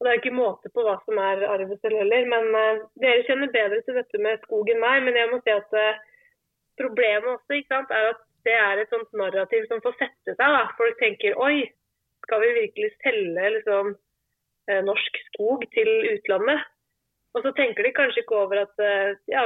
Og 0.00 0.06
Det 0.06 0.10
er 0.10 0.20
ikke 0.22 0.32
måte 0.32 0.70
på 0.72 0.82
hva 0.86 0.94
som 1.04 1.18
er 1.20 1.42
arvestell 1.44 1.94
heller. 2.00 2.26
Men 2.32 2.54
uh, 2.56 2.84
dere 3.02 3.26
kjenner 3.28 3.52
bedre 3.52 3.82
til 3.84 3.98
dette 4.00 4.22
med 4.22 4.40
skog 4.46 4.70
enn 4.72 4.80
meg. 4.82 5.02
Men 5.06 5.18
jeg 5.18 5.30
må 5.30 5.40
si 5.44 5.52
at 5.54 5.74
uh, 5.76 5.98
problemet 6.80 7.34
også 7.34 7.60
sant, 7.68 7.92
er 7.94 8.14
at 8.14 8.22
det 8.48 8.54
er 8.56 8.80
et 8.80 8.94
sånt 8.94 9.10
narrativ 9.20 9.66
som 9.68 9.82
får 9.84 9.98
sette 10.00 10.34
seg. 10.34 10.40
Da. 10.40 10.62
Folk 10.78 10.96
tenker 11.02 11.36
oi, 11.44 11.66
skal 12.24 12.40
vi 12.42 12.54
virkelig 12.62 12.94
selge 13.04 13.50
liksom, 13.58 13.92
norsk 14.86 15.18
skog 15.30 15.64
til 15.74 15.90
utlandet? 16.14 16.68
Og 17.36 17.44
så 17.44 17.52
tenker 17.54 17.86
de 17.86 17.94
kanskje 17.94 18.24
ikke 18.24 18.38
over 18.42 18.64
at 18.64 18.82
eh, 18.82 19.18
ja, 19.30 19.44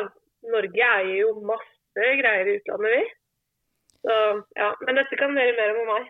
Norge 0.53 0.87
eier 0.89 1.19
jo 1.21 1.35
masse 1.45 2.07
greier 2.21 2.49
i 2.49 2.57
utlandet, 2.59 2.95
vi. 2.95 3.03
Så, 4.05 4.15
ja, 4.57 4.71
Men 4.85 5.01
dette 5.01 5.19
kan 5.21 5.37
dere 5.37 5.57
mer 5.57 5.81
om 5.81 5.91
meg. 5.93 6.09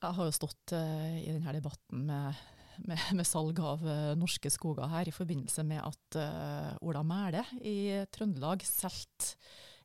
Jeg 0.00 0.16
har 0.16 0.30
jo 0.30 0.36
stått 0.36 0.74
eh, 0.76 1.18
i 1.20 1.28
denne 1.28 1.54
debatten 1.56 2.06
med, 2.08 2.40
med, 2.88 3.02
med 3.18 3.28
salg 3.28 3.60
av 3.60 3.84
eh, 3.84 4.12
norske 4.20 4.52
skoger 4.52 4.88
her 4.92 5.08
i 5.08 5.16
forbindelse 5.16 5.64
med 5.68 5.82
at 5.84 6.20
uh, 6.20 6.70
Ola 6.88 7.04
Mæle 7.04 7.44
i 7.60 8.00
Trøndelag 8.12 8.64
solgte 8.64 9.36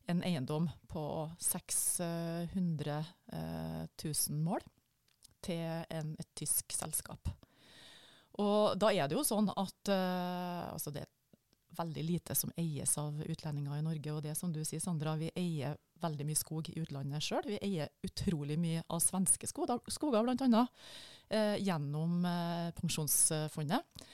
en 0.08 0.22
eiendom 0.22 0.68
på 0.86 1.02
600 1.42 3.00
000 3.34 4.36
mål 4.38 4.62
til 5.42 5.64
en, 5.90 6.14
et 6.14 6.30
tysk 6.38 6.70
selskap. 6.70 7.26
Og 8.42 8.76
da 8.80 8.92
er 8.92 9.08
det 9.08 9.16
jo 9.16 9.24
sånn 9.26 9.48
at 9.52 9.92
uh, 9.92 10.72
altså 10.74 10.92
det 10.94 11.04
er 11.04 11.12
veldig 11.76 12.04
lite 12.04 12.34
som 12.36 12.52
eies 12.56 12.96
av 13.00 13.18
utlendinger 13.24 13.78
i 13.78 13.84
Norge. 13.84 14.12
Og 14.14 14.22
det 14.24 14.36
som 14.38 14.52
du 14.52 14.62
sier, 14.64 14.82
Sandra, 14.82 15.16
vi 15.20 15.30
eier 15.36 15.76
veldig 16.02 16.26
mye 16.28 16.38
skog 16.38 16.70
i 16.70 16.78
utlandet 16.80 17.24
sjøl. 17.24 17.44
Vi 17.48 17.60
eier 17.64 17.92
utrolig 18.06 18.58
mye 18.60 18.84
av 18.92 19.02
svenske 19.04 19.48
skoger, 19.48 19.80
skoger 19.92 20.24
bl.a. 20.26 20.64
Eh, 21.28 21.56
gjennom 21.64 22.24
eh, 22.28 22.72
Pensjonsfondet. 22.76 24.06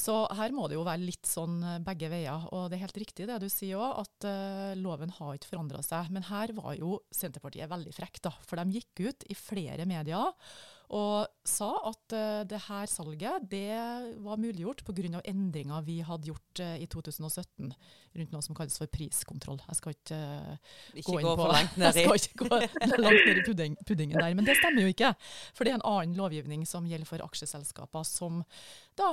Så 0.00 0.14
her 0.38 0.52
må 0.54 0.68
det 0.70 0.76
jo 0.78 0.86
være 0.86 1.02
litt 1.02 1.28
sånn 1.28 1.58
eh, 1.66 1.78
begge 1.84 2.10
veier. 2.12 2.48
Og 2.54 2.68
det 2.70 2.78
er 2.78 2.86
helt 2.86 3.00
riktig 3.02 3.28
det 3.28 3.40
du 3.42 3.48
sier 3.52 3.80
òg, 3.80 4.02
at 4.04 4.28
eh, 4.28 4.74
loven 4.80 5.14
har 5.18 5.36
ikke 5.36 5.52
forandra 5.52 5.82
seg. 5.86 6.12
Men 6.14 6.26
her 6.30 6.54
var 6.56 6.76
jo 6.78 7.00
Senterpartiet 7.14 7.70
veldig 7.70 7.94
frekk, 7.96 8.22
da. 8.28 8.34
For 8.46 8.60
de 8.60 8.78
gikk 8.78 9.06
ut 9.08 9.26
i 9.30 9.38
flere 9.38 9.88
medier 9.88 10.30
og 10.90 11.28
sa 11.46 11.68
at 11.86 12.14
uh, 12.16 12.40
det 12.50 12.58
her 12.66 12.88
salget 12.90 13.44
det 13.50 13.70
var 14.24 14.40
muliggjort 14.42 14.82
pga. 14.82 15.20
endringer 15.22 15.84
vi 15.86 16.00
hadde 16.02 16.26
gjort 16.26 16.62
uh, 16.62 16.74
i 16.82 16.86
2017 16.90 17.70
rundt 18.18 18.34
noe 18.34 18.42
som 18.42 18.56
kalles 18.58 18.74
for 18.80 18.90
priskontroll. 18.90 19.60
Jeg 19.68 19.78
skal 19.78 19.94
ikke 19.94 20.18
uh, 20.18 20.56
Ikke 20.98 21.14
gå 21.14 21.22
gå 21.22 21.36
på 21.38 21.46
Jeg 21.84 21.94
skal 21.94 22.18
ikke 22.18 22.42
gå 22.42 22.50
langt 23.06 23.22
ned 23.28 23.38
i 23.38 23.46
pudding, 23.46 23.78
puddingen 23.86 24.18
der, 24.18 24.34
men 24.34 24.48
det 24.48 24.58
stemmer 24.58 24.82
jo 24.82 24.90
ikke. 24.90 25.12
For 25.54 25.62
det 25.62 25.76
er 25.76 25.78
en 25.78 25.86
annen 25.92 26.18
lovgivning 26.18 26.66
som 26.66 26.88
gjelder 26.90 27.06
for 27.06 27.22
aksjeselskaper, 27.22 28.02
som 28.06 28.42
da 28.98 29.12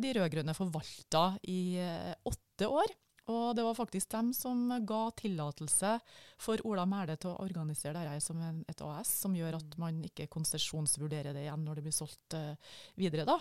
de 0.00 0.16
rød-grønne 0.16 0.56
forvalta 0.56 1.34
i 1.44 1.76
åtte 2.24 2.68
år. 2.68 2.96
Og 3.30 3.54
det 3.56 3.64
var 3.64 3.76
faktisk 3.78 4.10
dem 4.12 4.32
som 4.34 4.64
ga 4.86 5.00
tillatelse 5.18 5.92
for 6.40 6.62
Ola 6.66 6.86
Mæle 6.88 7.16
til 7.20 7.32
å 7.32 7.40
organisere 7.44 8.00
dette 8.00 8.24
som 8.24 8.40
en, 8.42 8.62
et 8.70 8.82
AS, 8.84 9.12
som 9.22 9.36
gjør 9.36 9.58
at 9.60 9.76
man 9.80 10.00
ikke 10.08 10.28
konsesjonsvurderer 10.32 11.36
det 11.36 11.44
igjen 11.44 11.64
når 11.66 11.78
det 11.78 11.84
blir 11.86 11.96
solgt 11.96 12.36
uh, 12.38 12.74
videre. 12.98 13.26
da. 13.28 13.36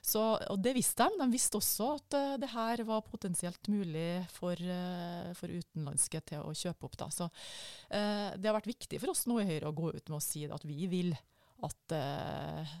Så, 0.00 0.22
og 0.52 0.62
det 0.64 0.74
visste 0.76 1.08
de. 1.10 1.20
De 1.20 1.28
visste 1.34 1.60
også 1.60 1.90
at 1.98 2.18
uh, 2.18 2.36
det 2.40 2.50
her 2.54 2.84
var 2.88 3.04
potensielt 3.06 3.70
mulig 3.72 4.24
for, 4.32 4.56
uh, 4.56 5.30
for 5.38 5.52
utenlandske 5.52 6.22
til 6.32 6.46
å 6.46 6.56
kjøpe 6.56 6.88
opp. 6.88 6.98
da. 7.04 7.10
Så 7.12 7.28
uh, 7.28 8.30
det 8.38 8.48
har 8.48 8.56
vært 8.56 8.72
viktig 8.72 9.02
for 9.02 9.14
oss 9.14 9.26
nå 9.30 9.40
i 9.42 9.48
Høyre 9.52 9.70
å 9.70 9.76
gå 9.76 9.92
ut 9.94 10.08
med 10.08 10.18
å 10.20 10.24
si 10.24 10.46
at 10.48 10.66
vi 10.68 10.88
vil 10.90 11.14
at, 11.62 11.92
eh, 11.92 12.72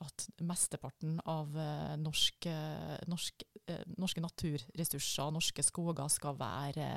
at 0.00 0.26
mesteparten 0.40 1.20
av 1.28 1.58
eh, 1.58 1.96
norsk, 2.00 2.46
eh, 2.46 2.98
norsk, 3.06 3.42
eh, 3.66 3.82
norske 4.00 4.22
naturressurser, 4.24 5.30
norske 5.34 5.62
skoger, 5.62 6.08
skal 6.10 6.38
være 6.40 6.88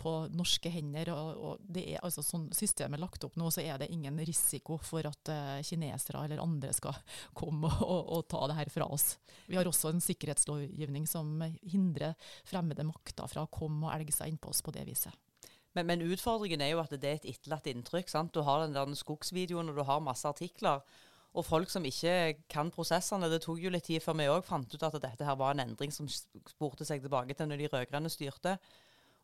på 0.00 0.12
norske 0.32 0.72
hender. 0.72 1.10
Og, 1.12 1.42
og 1.44 1.64
det 1.64 1.84
er 1.92 2.04
altså 2.06 2.24
sånn 2.24 2.48
systemet 2.56 2.98
er 2.98 3.04
lagt 3.04 3.26
opp 3.26 3.36
nå, 3.40 3.50
så 3.52 3.64
er 3.64 3.80
det 3.82 3.90
ingen 3.92 4.18
risiko 4.24 4.78
for 4.80 5.06
at 5.10 5.32
kinesere 5.66 6.24
eller 6.24 6.42
andre 6.42 6.72
skal 6.76 6.96
komme 7.40 7.72
og, 7.84 8.14
og 8.16 8.28
ta 8.30 8.46
det 8.48 8.60
her 8.60 8.72
fra 8.72 8.88
oss. 8.88 9.18
Vi 9.50 9.58
har 9.58 9.68
også 9.68 9.92
en 9.92 10.04
sikkerhetslovgivning 10.04 11.08
som 11.10 11.40
hindrer 11.60 12.16
fremmede 12.48 12.86
makter 12.88 13.28
fra 13.30 13.44
å 13.44 13.52
komme 13.52 13.88
og 13.88 13.96
elge 13.98 14.16
seg 14.16 14.32
innpå 14.32 14.54
oss 14.54 14.64
på 14.64 14.74
det 14.76 14.86
viset. 14.88 15.12
Men, 15.74 15.86
men 15.86 16.02
utfordringen 16.02 16.62
er 16.64 16.72
jo 16.72 16.82
at 16.82 16.92
det 16.96 17.06
er 17.06 17.20
et 17.20 17.30
etterlatt 17.34 17.68
inntrykk. 17.70 18.10
sant? 18.10 18.34
Du 18.34 18.42
har 18.46 18.64
den 18.64 18.74
der 18.74 18.98
skogsvideoen, 18.98 19.70
og 19.70 19.78
du 19.78 19.84
har 19.86 20.02
masse 20.02 20.28
artikler. 20.28 20.82
Og 21.30 21.46
folk 21.46 21.70
som 21.70 21.84
ikke 21.86 22.42
kan 22.50 22.72
prosessene. 22.74 23.30
Det 23.30 23.42
tok 23.44 23.60
jo 23.62 23.70
litt 23.70 23.86
tid 23.86 24.02
før 24.02 24.18
vi 24.18 24.30
òg 24.32 24.44
fant 24.46 24.74
ut 24.74 24.86
at 24.86 24.98
dette 24.98 25.26
her 25.26 25.38
var 25.38 25.54
en 25.54 25.68
endring 25.68 25.94
som 25.94 26.08
spurte 26.10 26.86
seg 26.86 27.04
tilbake 27.04 27.36
til 27.38 27.50
når 27.50 27.62
de 27.62 27.70
rød-grønne 27.70 28.10
styrte. 28.10 28.56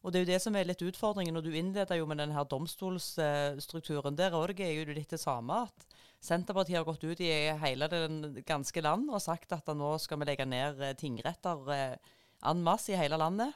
Og 0.07 0.13
det 0.13 0.21
er 0.21 0.23
jo 0.23 0.31
det 0.31 0.43
som 0.45 0.55
er 0.55 0.69
litt 0.69 0.85
utfordringen. 0.87 1.37
og 1.37 1.43
Du 1.43 1.51
innleder 1.51 1.99
jo 1.99 2.07
med 2.07 2.21
den 2.23 2.35
her 2.37 2.47
domstolsstrukturen. 2.47 4.15
Der 4.15 4.37
òg 4.39 4.61
er 4.63 4.71
jo 4.77 4.95
litt 4.95 5.11
det 5.11 5.19
samme. 5.19 5.65
at 5.67 5.87
Senterpartiet 6.23 6.79
har 6.79 6.87
gått 6.87 7.05
ut 7.05 7.21
i 7.21 7.33
hele 7.61 7.89
det 7.91 8.45
ganske 8.47 8.81
land 8.81 9.11
og 9.11 9.23
sagt 9.23 9.53
at 9.53 9.67
nå 9.67 9.97
skal 9.99 10.19
vi 10.21 10.29
legge 10.31 10.47
ned 10.47 10.81
tingretter 10.99 11.71
eh, 11.75 11.97
en 12.43 12.63
masse 12.63 12.93
i 12.93 12.97
hele 12.97 13.19
landet. 13.21 13.53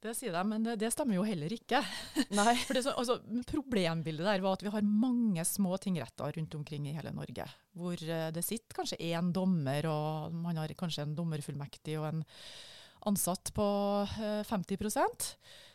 Det 0.00 0.14
sier 0.16 0.32
de, 0.32 0.42
men 0.48 0.64
det, 0.64 0.78
det 0.80 0.88
stemmer 0.94 1.18
jo 1.18 1.26
heller 1.28 1.52
ikke. 1.52 1.82
Nei. 2.38 2.54
For 2.64 2.76
det, 2.76 2.84
så, 2.86 2.94
altså, 2.96 3.18
problembildet 3.50 4.24
der 4.24 4.44
var 4.44 4.56
at 4.56 4.64
vi 4.64 4.72
har 4.72 4.86
mange 4.86 5.44
små 5.44 5.76
tingretter 5.82 6.32
rundt 6.38 6.56
omkring 6.56 6.88
i 6.88 6.94
hele 6.96 7.12
Norge. 7.12 7.44
Hvor 7.76 8.00
eh, 8.00 8.30
det 8.32 8.44
sitter 8.46 8.78
kanskje 8.80 9.00
én 9.10 9.28
dommer, 9.36 9.90
og 9.92 10.36
man 10.40 10.60
har 10.60 10.72
kanskje 10.80 11.04
en 11.04 11.16
dommerfullmektig 11.18 11.98
og 12.00 12.08
en 12.14 12.22
ansatt 13.10 13.52
på 13.56 13.66
eh, 14.24 14.40
50 14.48 14.76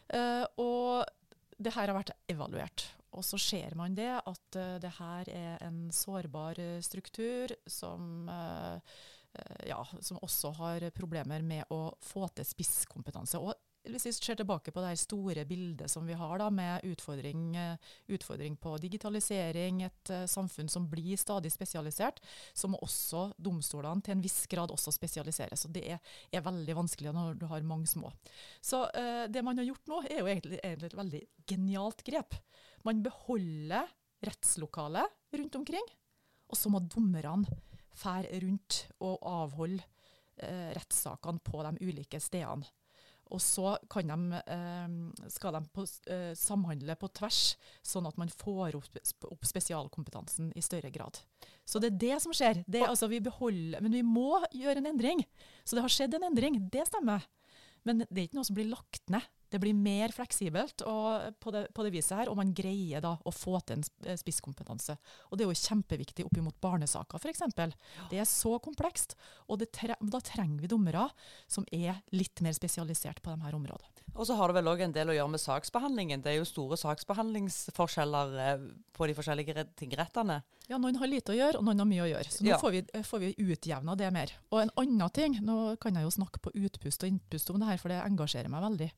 eh, 0.09 0.43
Og 0.57 1.05
det 1.57 1.73
her 1.77 1.89
har 1.89 1.97
vært 1.97 2.15
evaluert. 2.31 2.87
Og 3.15 3.23
så 3.23 3.37
ser 3.39 3.75
man 3.77 3.93
det 3.95 4.09
at 4.17 4.57
eh, 4.59 4.77
det 4.81 4.95
her 4.97 5.29
er 5.31 5.61
en 5.67 5.85
sårbar 5.93 6.59
eh, 6.59 6.81
struktur 6.81 7.53
som 7.69 8.25
eh, 8.29 8.97
eh, 9.37 9.69
ja, 9.69 9.79
som 10.01 10.17
også 10.25 10.51
har 10.59 10.89
problemer 10.97 11.45
med 11.45 11.69
å 11.69 11.93
få 12.03 12.27
til 12.33 12.47
spisskompetanse. 12.47 13.39
Og 13.39 13.53
hvis 13.91 14.05
vi 14.07 14.13
ser 14.15 14.37
tilbake 14.39 14.73
på 14.73 14.81
det 14.83 14.93
store 14.99 15.45
bildet 15.47 15.91
som 15.91 16.05
vi 16.07 16.15
har 16.17 16.39
da, 16.41 16.49
med 16.53 16.85
utfordring, 16.87 17.55
eh, 17.59 17.91
utfordring 18.15 18.57
på 18.61 18.75
digitalisering, 18.81 19.83
et 19.87 20.11
eh, 20.13 20.25
samfunn 20.29 20.69
som 20.71 20.87
blir 20.89 21.17
stadig 21.19 21.51
spesialisert, 21.53 22.21
så 22.53 22.69
må 22.71 22.79
også 22.83 23.27
domstolene 23.37 24.03
til 24.05 24.15
en 24.15 24.23
viss 24.23 24.45
grad 24.51 24.73
også 24.73 24.93
spesialiseres. 24.95 25.67
Og 25.67 25.75
det 25.75 25.85
er 25.95 26.45
veldig 26.45 26.77
vanskelig 26.81 27.13
når 27.15 27.39
du 27.41 27.45
har 27.51 27.67
mange 27.67 27.89
små. 27.91 28.11
Så 28.61 28.85
eh, 28.97 29.25
det 29.31 29.43
man 29.45 29.61
har 29.61 29.69
gjort 29.69 29.91
nå, 29.91 30.01
er 30.09 30.21
jo 30.21 30.31
egentlig, 30.31 30.61
egentlig 30.63 30.91
et 30.91 30.99
veldig 31.01 31.23
genialt 31.51 32.05
grep. 32.07 32.39
Man 32.85 33.03
beholder 33.05 33.91
rettslokalet 34.25 35.37
rundt 35.37 35.59
omkring, 35.59 35.85
og 36.49 36.57
så 36.57 36.71
må 36.71 36.81
dommerne 36.81 37.61
fære 37.95 38.41
rundt 38.43 38.81
og 39.03 39.21
avholde 39.29 39.83
eh, 40.41 40.71
rettssakene 40.75 41.43
på 41.45 41.63
de 41.65 41.77
ulike 41.85 42.19
stedene. 42.23 42.67
Og 43.33 43.41
så 43.41 43.75
kan 43.89 44.07
de, 44.07 44.41
eh, 44.53 45.29
skal 45.33 45.53
de 45.57 45.61
på, 45.73 45.85
eh, 46.07 46.33
samhandle 46.37 46.95
på 46.95 47.09
tvers, 47.13 47.55
sånn 47.83 48.07
at 48.07 48.17
man 48.17 48.29
får 48.29 48.75
opp, 48.77 49.41
spesialkompetansen 49.41 50.51
i 50.55 50.61
større 50.61 50.91
grad. 50.91 51.19
Så 51.65 51.81
det 51.81 51.93
er 51.93 51.97
det 51.97 52.21
som 52.21 52.31
skjer. 52.31 52.63
Det, 52.69 52.83
altså, 52.85 53.09
vi 53.09 53.19
beholder, 53.19 53.81
men 53.81 53.91
vi 53.91 54.03
må 54.03 54.45
gjøre 54.53 54.77
en 54.77 54.91
endring. 54.93 55.25
Så 55.65 55.75
det 55.75 55.81
har 55.81 55.89
skjedd 55.89 56.13
en 56.13 56.29
endring, 56.29 56.69
det 56.69 56.87
stemmer. 56.87 57.25
Men 57.83 57.99
det 57.99 58.17
er 58.17 58.27
ikke 58.27 58.39
noe 58.39 58.45
som 58.45 58.55
blir 58.57 58.69
lagt 58.69 59.09
ned. 59.09 59.25
Det 59.49 59.61
blir 59.61 59.75
mer 59.77 60.13
fleksibelt 60.15 60.83
på 60.83 61.53
det, 61.53 61.65
på, 61.73 61.85
det, 61.85 61.93
viset 61.93 62.17
her, 62.19 62.31
og 62.31 62.39
man 62.39 62.53
greier 62.55 63.03
da 63.03 63.15
å 63.23 63.33
få 63.33 63.59
til 63.61 63.79
en 63.79 63.85
eh, 64.05 64.17
spisskompetanse. 64.19 64.97
Og 65.29 65.37
Det 65.37 65.45
er 65.45 65.51
jo 65.51 65.65
kjempeviktig 65.65 66.27
opp 66.27 66.39
mot 66.43 66.61
barnesaker 66.63 67.21
f.eks. 67.21 67.45
Det 68.11 68.19
er 68.19 68.29
så 68.29 68.57
komplekst, 68.63 69.17
og 69.47 69.65
tre 69.73 69.97
da 69.99 70.21
trenger 70.23 70.63
vi 70.63 70.71
dommere 70.71 71.07
som 71.47 71.65
er 71.73 72.01
litt 72.15 72.41
mer 72.45 72.55
spesialisert 72.57 73.21
på 73.23 73.33
de 73.33 73.45
her 73.45 73.57
områdene. 73.57 73.95
Og 74.15 74.27
så 74.27 74.35
har 74.39 74.47
det 74.47 74.61
vel 74.61 74.69
òg 74.71 74.81
en 74.85 74.93
del 74.95 75.11
å 75.11 75.15
gjøre 75.15 75.31
med 75.33 75.41
saksbehandlingen. 75.43 76.21
Det 76.23 76.31
er 76.31 76.37
jo 76.39 76.47
store 76.47 76.77
saksbehandlingsforskjeller 76.79 78.35
eh, 78.45 78.67
på 78.95 79.09
de 79.09 79.15
forskjellige 79.17 79.65
tingrettene. 79.75 80.39
Ja, 80.69 80.79
noen 80.81 80.95
har 80.97 81.09
lite 81.09 81.33
å 81.33 81.37
gjøre, 81.37 81.59
og 81.59 81.67
noen 81.67 81.83
har 81.83 81.89
mye 81.89 82.05
å 82.05 82.07
gjøre. 82.09 82.31
Så 82.31 82.45
nå 82.45 82.53
ja. 82.53 82.59
får, 82.61 82.71
vi, 82.77 82.83
eh, 82.95 83.03
får 83.05 83.21
vi 83.25 83.33
utjevna 83.43 83.97
det 83.99 84.11
mer. 84.15 84.31
Og 84.53 84.61
en 84.63 84.71
annen 84.81 85.11
ting, 85.13 85.35
nå 85.43 85.75
kan 85.83 85.99
jeg 85.99 86.07
jo 86.07 86.13
snakke 86.15 86.41
på 86.41 86.53
utpust 86.55 87.03
og 87.03 87.11
innpust 87.11 87.51
om 87.51 87.59
det 87.59 87.73
her, 87.73 87.81
for 87.81 87.91
det 87.91 87.99
engasjerer 88.05 88.51
meg 88.53 88.63
veldig. 88.69 88.89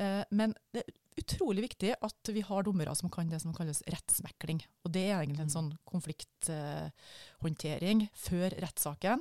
Eh, 0.00 0.24
men 0.34 0.54
det 0.74 0.80
er 0.82 0.90
utrolig 1.20 1.62
viktig 1.68 1.90
at 1.94 2.30
vi 2.34 2.42
har 2.46 2.62
dommere 2.66 2.94
som 2.98 3.08
kan 3.12 3.30
det 3.30 3.40
som 3.42 3.54
kalles 3.56 3.84
rettsmekling. 3.90 4.60
Og 4.84 4.88
det 4.94 5.04
er 5.08 5.16
egentlig 5.20 5.42
en 5.44 5.52
mm. 5.52 5.58
sånn 5.58 5.72
konflikthåndtering 5.90 7.98
før 8.26 8.48
rettssaken. 8.64 9.18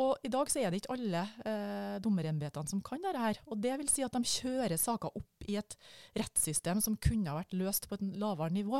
Og 0.00 0.12
i 0.24 0.30
dag 0.32 0.48
så 0.48 0.62
er 0.62 0.70
det 0.70 0.78
ikke 0.80 0.94
alle 0.96 1.22
eh, 1.44 1.96
dommerembetene 2.02 2.68
som 2.70 2.80
kan 2.84 3.02
dette. 3.04 3.20
her. 3.20 3.36
Og 3.52 3.56
det 3.60 3.74
vil 3.82 3.90
si 3.92 4.02
at 4.06 4.14
de 4.16 4.22
kjører 4.24 4.78
saker 4.80 5.08
opp 5.18 5.38
i 5.50 5.54
et 5.60 5.72
rettssystem 6.16 6.78
som 6.84 6.96
kunne 6.96 7.30
ha 7.30 7.36
vært 7.42 7.58
løst 7.58 7.82
på 7.88 7.94
et 7.98 8.04
lavere 8.20 8.52
nivå. 8.54 8.78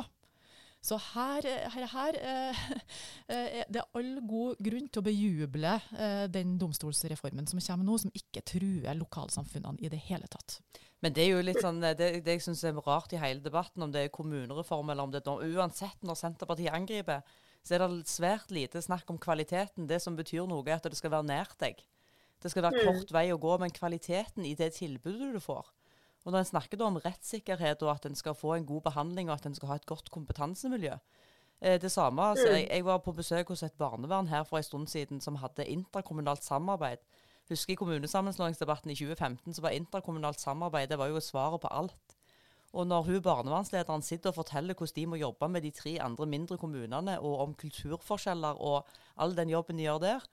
Så 0.81 0.97
her, 0.97 1.45
her, 1.45 1.83
her 1.91 2.15
eh, 2.17 2.61
eh, 3.33 3.59
det 3.69 3.83
er 3.83 3.97
all 3.99 4.15
god 4.25 4.61
grunn 4.65 4.87
til 4.89 5.03
å 5.03 5.05
bejuble 5.05 5.73
eh, 5.93 6.23
den 6.33 6.55
domstolsreformen 6.61 7.45
som 7.49 7.61
kommer 7.61 7.85
nå, 7.85 7.97
som 8.01 8.15
ikke 8.17 8.41
truer 8.49 8.97
lokalsamfunnene 8.97 9.77
i 9.85 9.91
det 9.93 10.01
hele 10.07 10.29
tatt. 10.31 10.57
Men 11.01 11.13
det 11.13 11.23
er 11.23 11.31
jo 11.35 11.45
litt 11.45 11.61
sånn, 11.61 11.81
det, 11.81 12.09
det 12.25 12.35
jeg 12.35 12.43
syns 12.45 12.63
er 12.65 12.81
rart 12.81 13.13
i 13.13 13.21
hele 13.21 13.41
debatten, 13.45 13.85
om 13.85 13.93
det 13.93 14.07
er 14.07 14.13
kommunereform 14.13 14.89
eller 14.93 15.05
om 15.05 15.13
det 15.13 15.21
er 15.21 15.55
Uansett 15.57 16.01
når 16.05 16.17
Senterpartiet 16.17 16.73
angriper, 16.73 17.21
så 17.61 17.77
er 17.77 17.85
det 17.85 18.09
svært 18.09 18.53
lite 18.53 18.81
snakk 18.81 19.09
om 19.13 19.21
kvaliteten. 19.21 19.85
Det 19.89 20.01
som 20.01 20.17
betyr 20.17 20.47
noe, 20.49 20.65
er 20.65 20.79
at 20.79 20.89
det 20.89 20.97
skal 20.97 21.13
være 21.13 21.29
nært 21.29 21.57
deg. 21.61 21.81
Det 22.41 22.49
skal 22.49 22.65
være 22.65 22.81
mm. 22.81 22.87
kort 22.89 23.13
vei 23.13 23.27
å 23.33 23.37
gå, 23.41 23.53
men 23.61 23.73
kvaliteten 23.73 24.45
i 24.49 24.55
det 24.57 24.71
tilbudet 24.79 25.29
du 25.35 25.41
får. 25.41 25.69
Og 26.23 26.31
Når 26.31 26.39
en 26.39 26.45
snakker 26.45 26.83
om 26.85 26.99
rettssikkerhet 27.01 27.81
og 27.81 27.95
at 27.95 28.05
en 28.05 28.15
skal 28.15 28.35
få 28.37 28.53
en 28.53 28.65
god 28.65 28.81
behandling 28.81 29.29
og 29.29 29.39
at 29.39 29.45
en 29.45 29.55
skal 29.55 29.71
ha 29.71 29.75
et 29.75 29.85
godt 29.85 30.11
kompetansemiljø 30.11 30.93
eh, 31.61 31.81
Det 31.81 31.91
samme, 31.91 32.21
altså, 32.21 32.47
mm. 32.47 32.55
jeg, 32.55 32.67
jeg, 32.71 32.85
var 32.85 32.97
på 32.97 33.11
besøk 33.11 33.47
hos 33.47 33.63
et 33.63 33.73
barnevern 33.73 34.27
her 34.27 34.43
for 34.43 34.57
en 34.57 34.63
stund 34.63 34.87
siden 34.87 35.21
som 35.21 35.35
hadde 35.35 35.65
interkommunalt 35.65 36.43
samarbeid. 36.43 36.97
Husker 37.49 37.73
I 37.73 37.75
kommunesammenslåingsdebatten 37.75 38.91
i 38.91 38.95
2015 38.95 39.53
så 39.53 39.61
var 39.61 39.69
interkommunalt 39.69 40.39
samarbeid 40.39 40.87
det 40.87 40.99
var 40.99 41.07
jo 41.07 41.19
svaret 41.19 41.61
på 41.61 41.67
alt. 41.71 42.17
Og 42.73 42.87
når 42.87 43.01
hun 43.01 43.21
barnevernslederen 43.21 44.01
sitter 44.01 44.31
og 44.31 44.35
forteller 44.35 44.77
hvordan 44.77 44.95
de 44.95 45.07
må 45.07 45.15
jobbe 45.19 45.49
med 45.49 45.61
de 45.61 45.71
tre 45.75 45.97
andre 46.01 46.25
mindre 46.25 46.57
kommunene, 46.57 47.19
og 47.19 47.39
om 47.39 47.53
kulturforskjeller 47.53 48.61
og 48.61 48.87
all 49.17 49.35
den 49.37 49.49
jobben 49.49 49.77
de 49.77 49.83
gjør 49.83 49.97
der, 49.97 50.29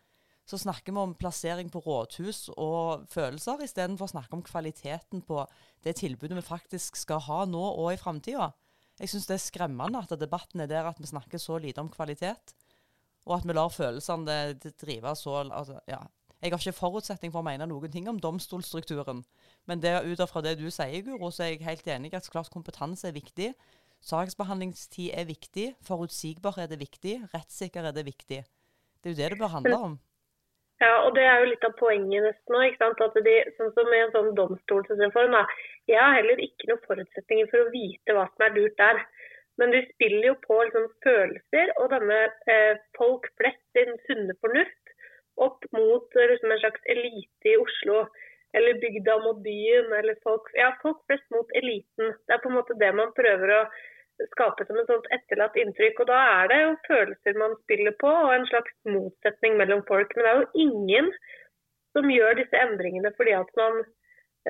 så 0.49 0.57
snakker 0.57 0.95
vi 0.95 1.03
om 1.03 1.15
plassering 1.19 1.69
på 1.69 1.83
rådhus 1.85 2.49
og 2.57 3.05
følelser, 3.13 3.61
istedenfor 3.67 4.09
å 4.09 4.13
snakke 4.15 4.39
om 4.39 4.45
kvaliteten 4.47 5.21
på 5.29 5.43
det 5.85 5.99
tilbudet 6.01 6.39
vi 6.39 6.45
faktisk 6.47 6.97
skal 6.97 7.21
ha 7.27 7.43
nå 7.45 7.65
og 7.69 7.93
i 7.93 8.01
framtida. 8.01 8.55
Jeg 8.99 9.13
syns 9.13 9.29
det 9.29 9.37
er 9.37 9.45
skremmende 9.45 10.01
at 10.01 10.15
debatten 10.19 10.65
er 10.65 10.71
der 10.71 10.89
at 10.89 10.99
vi 10.99 11.11
snakker 11.11 11.41
så 11.43 11.59
lite 11.61 11.85
om 11.85 11.91
kvalitet, 11.93 12.55
og 13.29 13.37
at 13.37 13.45
vi 13.45 13.59
lar 13.59 13.69
følelsene 13.69 14.39
drive 14.81 15.13
så 15.21 15.43
altså, 15.45 15.83
ja, 15.87 16.01
jeg 16.39 16.55
har 16.55 16.63
ikke 16.63 16.79
forutsetning 16.79 17.33
for 17.35 17.43
å 17.43 17.47
mene 17.47 17.67
noen 17.67 17.93
ting 17.93 18.09
om 18.09 18.19
domstolstrukturen. 18.23 19.25
Men 19.67 19.81
det, 19.83 19.93
ut 20.07 20.23
fra 20.31 20.43
det 20.47 20.55
du 20.61 20.69
sier, 20.71 21.03
Guro, 21.03 21.33
så 21.35 21.45
er 21.45 21.57
jeg 21.57 21.67
helt 21.67 21.89
enig 21.91 22.13
i 22.13 22.17
at 22.17 22.31
klart 22.31 22.51
kompetanse 22.55 23.11
er 23.11 23.17
viktig. 23.17 23.53
Saksbehandlingstid 24.07 25.11
er 25.19 25.27
viktig. 25.27 25.73
Forutsigbarhet 25.83 26.73
er 26.73 26.79
viktig. 26.79 27.17
Rettssikkerhet 27.35 27.99
er 27.99 28.07
viktig. 28.07 28.45
Det 29.03 29.11
er 29.11 29.17
jo 29.17 29.19
det 29.19 29.33
det 29.35 29.41
bør 29.41 29.57
handle 29.57 29.81
om. 29.89 29.99
Ja, 30.79 30.93
og 31.03 31.17
det 31.17 31.25
er 31.27 31.41
jo 31.43 31.49
litt 31.51 31.65
av 31.67 31.75
poenget 31.79 32.23
nesten 32.23 33.25
de, 33.27 33.37
sånn 33.57 33.73
som 33.75 33.89
med 33.91 34.03
en 34.05 34.13
sånn 34.15 34.29
domstolsreform, 34.39 35.35
da. 35.35 35.43
Jeg 35.91 35.99
har 35.99 36.15
heller 36.21 36.39
ikke 36.45 36.69
noen 36.71 36.85
forutsetninger 36.87 37.49
for 37.51 37.65
å 37.65 37.73
vite 37.73 38.15
hva 38.15 38.29
som 38.31 38.47
er 38.47 38.55
lurt 38.55 38.77
der. 38.79 39.03
Men 39.59 39.75
de 39.75 39.83
spiller 39.89 40.29
jo 40.31 40.37
på 40.45 40.61
liksom, 40.63 40.87
følelser 41.03 41.73
og 41.83 41.91
denne 41.91 42.19
eh, 42.53 42.79
folk 42.95 43.27
flest 43.41 43.65
sin 43.75 43.91
sunne 44.07 44.37
fornuft 44.39 44.95
opp 45.43 45.67
mot 45.75 46.15
eh, 46.15 46.31
liksom, 46.31 46.55
en 46.55 46.63
slags 46.63 46.87
elite 46.95 47.51
i 47.51 47.59
Oslo. 47.59 48.05
Eller 48.57 48.79
bygda 48.81 49.19
mot 49.27 49.43
byen, 49.45 49.91
eller 49.99 50.15
folk, 50.25 50.47
ja, 50.57 50.71
folk 50.83 51.03
flest 51.11 51.27
mot 51.35 51.51
eliten. 51.59 52.15
Det 52.25 52.37
er 52.37 52.41
på 52.45 52.53
en 52.53 52.57
måte 52.61 52.79
det 52.81 52.95
man 52.97 53.11
prøver 53.19 53.51
å 53.59 53.65
skape 54.33 54.67
som 54.67 54.79
et 54.81 54.91
sånt 54.91 55.09
etterlatt 55.15 55.57
inntrykk. 55.61 56.03
Og 56.03 56.11
da 56.11 56.19
er 56.41 56.51
det 56.53 56.59
jo 56.63 56.75
følelser 56.89 57.41
man 57.41 57.57
spiller 57.63 57.97
på, 58.03 58.11
og 58.11 58.35
en 58.35 58.49
slags 58.51 58.75
motsetning 58.89 59.59
mellom 59.61 59.85
folk. 59.91 60.15
Men 60.17 60.27
det 60.27 60.33
er 60.33 60.43
jo 60.43 60.67
ingen 60.67 61.11
som 61.97 62.11
gjør 62.13 62.37
disse 62.39 62.61
endringene 62.61 63.15
fordi 63.17 63.33
at 63.35 63.49
man 63.59 63.81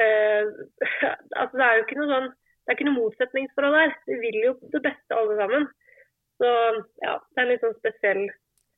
eh, 0.01 0.49
altså 1.41 1.55
Det 1.55 1.67
er 1.67 1.79
jo 1.79 1.85
ikke 1.87 2.01
noe 2.03 2.13
sånn 2.13 2.31
det 2.33 2.75
er 2.75 2.77
ikke 2.77 2.85
noe 2.91 3.01
motsetningsforhold 3.01 3.75
der. 3.79 3.93
Vi 4.05 4.17
vil 4.21 4.43
jo 4.43 4.51
det 4.75 4.83
beste 4.85 5.17
alle 5.17 5.39
sammen. 5.39 5.63
Så 6.37 6.49
ja, 7.01 7.15
det 7.17 7.41
er 7.41 7.47
en 7.47 7.49
litt 7.49 7.63
sånn 7.65 7.79
spesiell 7.79 8.27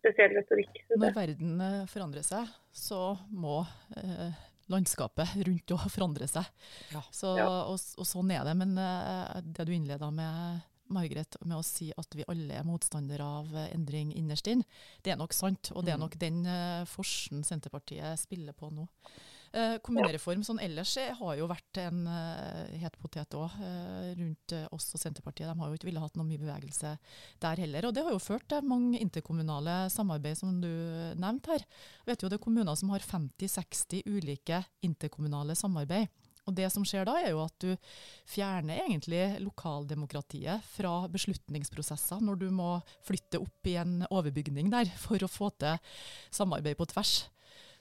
spesiell 0.01 0.37
retorikk. 0.39 0.79
Når 0.95 1.17
verden 1.17 1.59
eh, 1.65 1.83
forandrer 1.91 2.25
seg, 2.25 2.49
så 2.73 3.01
må 3.35 3.61
eh, 3.99 4.39
landskapet 4.73 5.35
rundt 5.49 5.75
å 5.75 5.79
forandre 5.95 6.29
seg. 6.31 6.47
Ja. 6.95 7.03
Så, 7.15 7.35
og, 7.35 7.77
og, 7.77 8.07
sånn 8.09 8.33
er 8.35 8.47
det. 8.49 8.57
Men 8.63 8.77
eh, 8.81 9.41
det 9.45 9.69
du 9.69 9.75
innleda 9.77 10.11
med, 10.15 10.63
Margaret, 10.95 11.39
med 11.45 11.59
å 11.59 11.65
si 11.67 11.91
at 11.97 12.19
vi 12.19 12.27
alle 12.31 12.61
er 12.61 12.67
motstandere 12.67 13.27
av 13.41 13.51
endring 13.71 14.13
innerst 14.17 14.51
inn, 14.51 14.65
det 15.05 15.15
er 15.15 15.21
nok 15.21 15.35
sant. 15.37 15.73
Og 15.75 15.85
det 15.87 15.95
er 15.95 16.01
mm. 16.01 16.07
nok 16.07 16.17
den 16.21 16.41
uh, 16.47 16.87
forsen 16.89 17.45
Senterpartiet 17.47 18.21
spiller 18.21 18.57
på 18.57 18.71
nå. 18.75 18.87
Uh, 19.51 19.81
kommunereform 19.83 20.45
sånn 20.47 20.61
ellers 20.63 20.93
eh, 21.03 21.09
har 21.19 21.33
jo 21.35 21.49
vært 21.51 21.81
en 21.83 22.05
uh, 22.07 22.69
het 22.79 22.95
potet 23.03 23.35
òg 23.35 23.57
rundt 24.21 24.55
oss 24.71 24.93
og 24.95 25.03
Senterpartiet. 25.03 25.49
De 25.49 25.59
har 25.59 25.71
jo 25.71 25.79
ikke 25.79 25.89
villet 25.89 26.05
hatt 26.05 26.19
noe 26.21 26.29
mye 26.29 26.43
bevegelse 26.43 26.95
der 27.43 27.65
heller. 27.65 27.89
Og 27.89 27.97
det 27.97 28.05
har 28.07 28.15
jo 28.15 28.23
ført 28.23 28.47
til 28.53 28.67
mange 28.71 29.01
interkommunale 29.03 29.83
samarbeid, 29.91 30.39
som 30.39 30.61
du 30.63 30.71
nevnte 31.19 31.57
her. 31.57 31.67
Vet 32.07 32.23
jo 32.23 32.31
Det 32.31 32.39
er 32.39 32.47
kommuner 32.47 32.79
som 32.79 32.95
har 32.95 33.03
50-60 33.03 34.07
ulike 34.07 34.63
interkommunale 34.87 35.59
samarbeid. 35.59 36.11
Og 36.49 36.57
det 36.57 36.69
som 36.73 36.85
skjer 36.87 37.09
da, 37.09 37.17
er 37.21 37.35
jo 37.35 37.43
at 37.45 37.57
du 37.63 37.75
fjerner 38.31 38.85
egentlig 38.85 39.25
lokaldemokratiet 39.45 40.65
fra 40.77 40.95
beslutningsprosesser, 41.13 42.23
når 42.25 42.41
du 42.45 42.49
må 42.55 42.73
flytte 43.07 43.43
opp 43.43 43.71
i 43.71 43.77
en 43.81 44.01
overbygning 44.11 44.73
der 44.73 44.91
for 45.01 45.21
å 45.23 45.31
få 45.31 45.53
til 45.61 45.79
samarbeid 46.35 46.79
på 46.81 46.89
tvers. 46.93 47.21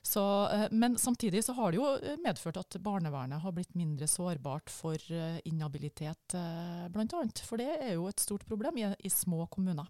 Så, 0.02 0.50
eh, 0.50 0.67
men 0.72 0.98
samtidig 0.98 1.43
så 1.43 1.54
har 1.54 1.72
det 1.72 1.80
jo 1.80 1.88
eh, 1.98 2.15
medført 2.24 2.58
at 2.58 2.78
barnevernet 2.84 3.41
har 3.43 3.54
blitt 3.56 3.76
mindre 3.78 4.08
sårbart 4.08 4.72
for 4.72 4.95
eh, 4.95 5.39
inhabilitet, 5.50 6.36
bl.a. 6.93 7.24
For 7.43 7.60
det 7.60 7.67
er 7.76 7.93
jo 7.98 8.08
et 8.08 8.24
stort 8.24 8.45
problem 8.48 8.80
i, 8.80 8.88
i, 9.04 9.12
små 9.12 9.45
kommuner. 9.52 9.89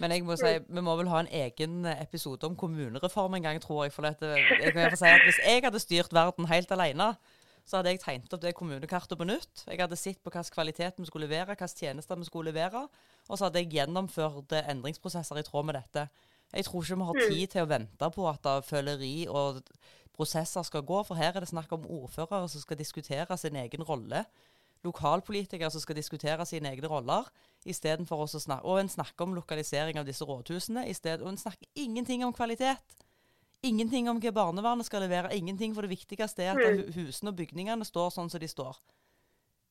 Men 0.00 0.14
jeg 0.14 0.24
må 0.26 0.38
si, 0.40 0.54
vi 0.64 0.84
må 0.84 0.96
vel 0.98 1.10
ha 1.12 1.20
en 1.22 1.30
egen 1.42 1.84
episode 1.92 2.48
om 2.48 2.56
kommunereform 2.58 3.36
en 3.38 3.50
gang, 3.50 3.60
tror 3.62 3.84
jeg. 3.84 3.94
For 3.94 4.08
dette, 4.08 4.32
jeg 4.32 4.74
kan 4.74 4.96
si 4.96 5.12
at 5.12 5.28
Hvis 5.28 5.42
jeg 5.44 5.64
hadde 5.66 5.84
styrt 5.84 6.16
verden 6.16 6.48
helt 6.50 6.72
alene, 6.72 7.12
så 7.64 7.78
hadde 7.78 7.92
jeg 7.94 8.02
tegnet 8.02 8.34
opp 8.34 8.42
det 8.42 8.54
kommunekartet 8.58 9.18
på 9.18 9.26
nytt. 9.28 9.64
Jeg 9.68 9.80
hadde 9.80 9.98
sett 9.98 10.20
på 10.22 10.32
hvilken 10.32 10.54
kvalitet 10.54 10.98
vi 10.98 11.06
skulle 11.08 11.28
levere, 11.28 11.52
hvilke 11.52 11.68
tjenester 11.70 12.18
vi 12.18 12.26
skulle 12.26 12.50
levere. 12.50 12.86
Og 13.28 13.38
så 13.38 13.46
hadde 13.46 13.62
jeg 13.62 13.72
gjennomført 13.76 14.54
endringsprosesser 14.62 15.38
i 15.38 15.46
tråd 15.46 15.68
med 15.68 15.78
dette. 15.78 16.08
Jeg 16.52 16.66
tror 16.66 16.82
ikke 16.82 16.98
vi 16.98 17.08
har 17.08 17.18
mm. 17.18 17.28
tid 17.30 17.52
til 17.54 17.64
å 17.64 17.70
vente 17.70 18.08
på 18.12 18.26
at 18.28 18.48
føleri 18.68 19.14
og 19.30 19.62
prosesser 20.12 20.66
skal 20.68 20.84
gå, 20.84 20.98
for 21.06 21.16
her 21.16 21.32
er 21.32 21.44
det 21.44 21.52
snakk 21.52 21.70
om 21.72 21.86
ordførere 21.88 22.48
som 22.50 22.60
skal 22.60 22.78
diskutere 22.78 23.38
sin 23.40 23.56
egen 23.56 23.86
rolle. 23.88 24.26
Lokalpolitikere 24.84 25.70
som 25.70 25.80
skal 25.80 25.96
diskutere 25.96 26.44
sine 26.46 26.72
egne 26.74 26.90
roller, 26.90 27.28
istedenfor 27.64 28.24
å 28.24 28.26
snakke 28.26 28.66
Og 28.66 28.80
en 28.80 28.90
snakker 28.90 29.24
om 29.24 29.34
lokalisering 29.34 29.98
av 29.98 30.06
disse 30.06 30.26
rådhusene, 30.26 30.88
i 30.88 30.94
stedet, 30.94 31.22
og 31.22 31.30
en 31.30 31.38
snakker 31.38 31.66
ingenting 31.74 32.24
om 32.24 32.34
kvalitet. 32.34 32.82
Ingenting 33.62 34.08
om 34.10 34.18
hva 34.18 34.32
barnevernet 34.34 34.88
skal 34.88 35.04
levere. 35.04 35.30
Ingenting, 35.36 35.74
for 35.74 35.86
det 35.86 35.94
viktigste 35.94 36.42
er 36.42 36.56
at 36.56 36.62
mm. 36.62 36.92
husene 36.96 37.30
og 37.30 37.38
bygningene 37.38 37.86
står 37.86 38.10
sånn 38.14 38.30
som 38.32 38.42
de 38.42 38.50
står. 38.50 38.78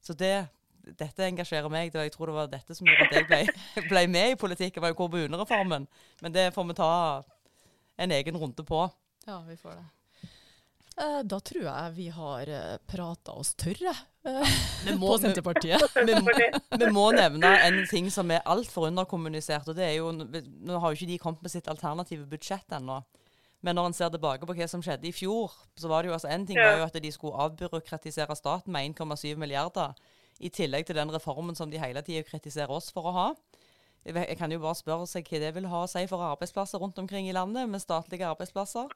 Så 0.01 0.15
det 0.17 0.35
dette 0.81 1.25
engasjerer 1.27 1.69
meg. 1.71 1.93
Jeg 1.93 2.13
tror 2.15 2.31
det 2.31 2.37
var 2.37 2.51
dette 2.51 2.75
som 2.77 2.87
gjorde 2.87 3.07
at 3.09 3.17
jeg 3.19 3.27
ble, 3.29 3.41
ble 3.91 4.05
med 4.09 4.33
i 4.33 4.39
politikken, 4.39 4.83
var 4.83 4.93
jo 4.93 4.99
kommunereformen. 5.03 5.87
Men 6.23 6.35
det 6.35 6.49
får 6.55 6.69
vi 6.69 6.77
ta 6.79 6.91
en 8.01 8.13
egen 8.17 8.39
runde 8.41 8.65
på. 8.65 8.85
Ja, 9.27 9.41
vi 9.45 9.57
får 9.59 9.77
det. 9.77 9.87
Eh, 11.01 11.19
da 11.23 11.39
tror 11.39 11.63
jeg 11.63 11.93
vi 11.95 12.07
har 12.11 12.49
eh, 12.51 12.79
prata 12.89 13.35
oss 13.39 13.53
tørre 13.59 13.93
eh, 14.27 14.55
på 15.01 15.13
Senterpartiet. 15.21 15.85
Vi, 15.95 16.13
vi, 16.13 16.47
vi, 16.81 16.89
må 16.91 17.07
nevne 17.15 17.53
en 17.63 17.79
ting 17.89 18.09
som 18.11 18.31
er 18.33 18.43
altfor 18.49 18.89
underkommunisert. 18.89 19.69
og 19.71 19.77
det 19.77 19.87
er 19.87 19.95
jo, 19.99 20.11
Nå 20.11 20.81
har 20.81 20.91
jo 20.91 20.99
ikke 20.99 21.11
de 21.13 21.21
kommet 21.21 21.45
med 21.45 21.53
sitt 21.53 21.69
alternative 21.71 22.27
budsjett 22.29 22.75
ennå. 22.75 22.99
Men 23.61 23.77
når 23.77 23.91
en 23.91 23.93
ser 23.93 24.09
tilbake 24.09 24.47
på 24.47 24.55
hva 24.57 24.67
som 24.69 24.81
skjedde 24.81 25.07
i 25.07 25.13
fjor, 25.13 25.53
så 25.77 25.89
var 25.91 26.01
det 26.01 26.09
jo 26.09 26.15
altså 26.17 26.31
en 26.33 26.47
ting 26.47 26.57
Ja. 26.57 26.71
var 26.71 26.77
jo 26.79 26.87
at 26.89 27.01
de 27.03 27.11
skulle 27.11 27.37
avbyråkratisere 27.37 28.35
staten 28.35 28.73
med 28.73 28.95
1,7 28.95 29.35
milliarder, 29.37 29.93
i 30.39 30.49
tillegg 30.49 30.85
til 30.87 30.95
den 30.95 31.11
reformen 31.13 31.55
som 31.55 31.69
de 31.69 31.77
hele 31.77 32.01
tida 32.01 32.23
kritiserer 32.23 32.71
oss 32.73 32.91
for 32.91 33.05
å 33.05 33.13
ha. 33.13 33.35
Jeg 34.05 34.15
jeg 34.15 34.37
kan 34.37 34.51
jo 34.51 34.59
bare 34.59 34.75
spørre 34.75 35.05
seg 35.05 35.27
hva 35.29 35.39
det 35.39 35.53
vil 35.53 35.67
ha 35.67 35.83
å 35.83 35.89
si 35.89 36.07
for 36.07 36.17
arbeidsplasser 36.25 36.79
rundt 36.81 36.97
omkring 36.97 37.29
i 37.29 37.31
landet, 37.33 37.69
med 37.69 37.79
statlige 37.81 38.25
arbeidsplasser. 38.25 38.89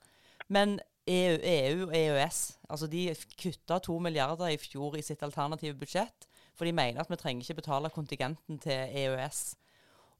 Men 0.50 0.80
EU, 1.08 1.38
EU 1.42 1.84
og 1.86 1.94
EØS, 1.94 2.58
altså 2.70 2.88
de 2.90 3.16
kutta 3.38 3.80
to 3.80 4.00
milliarder 4.00 4.48
i 4.48 4.58
fjor 4.58 4.98
i 4.98 5.04
sitt 5.06 5.22
alternative 5.22 5.78
budsjett, 5.78 6.26
for 6.56 6.66
de 6.66 6.74
mener 6.74 7.02
at 7.02 7.10
vi 7.12 7.16
trenger 7.16 7.44
ikke 7.44 7.62
betale 7.62 7.90
kontingenten 7.94 8.58
til 8.60 8.90
EØS. 8.90 9.56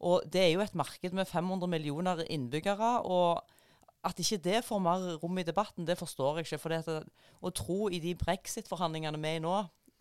Og 0.06 0.22
det 0.32 0.42
er 0.42 0.52
jo 0.54 0.62
et 0.62 0.76
marked 0.76 1.14
med 1.14 1.26
500 1.26 1.68
millioner 1.68 2.22
innbyggere, 2.30 3.02
og 3.02 3.42
at 4.06 4.20
ikke 4.22 4.42
det 4.46 4.60
får 4.68 4.82
mer 4.86 5.06
rom 5.22 5.40
i 5.42 5.46
debatten, 5.48 5.88
det 5.88 5.98
forstår 5.98 6.40
jeg 6.40 6.48
ikke. 6.48 6.62
For 6.62 6.74
det 6.74 6.82
at, 6.86 7.08
å 7.42 7.52
tro 7.56 7.88
i 7.90 8.02
de 8.04 8.14
brexit-forhandlingene 8.20 9.22
vi 9.22 9.32
er 9.34 9.40
i 9.40 9.44
nå, 9.44 9.56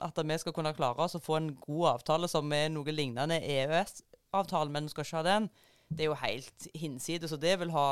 at 0.05 0.19
vi 0.27 0.39
skal 0.43 0.55
kunne 0.57 0.75
klare 0.77 1.07
oss 1.07 1.17
å 1.17 1.23
få 1.23 1.39
en 1.39 1.53
god 1.63 1.87
avtale 1.95 2.29
som 2.29 2.53
er 2.53 2.69
noe 2.75 2.93
lignende 2.93 3.39
EØS-avtalen, 3.41 4.75
men 4.75 4.89
vi 4.89 4.95
skal 4.95 5.07
ikke 5.07 5.23
ha 5.23 5.27
den, 5.29 5.49
det 5.89 6.05
er 6.05 6.11
jo 6.11 6.21
helt 6.21 6.69
hinsides. 6.75 7.33
Og 7.37 7.41
det 7.43 7.57
vil 7.63 7.73
ha 7.75 7.89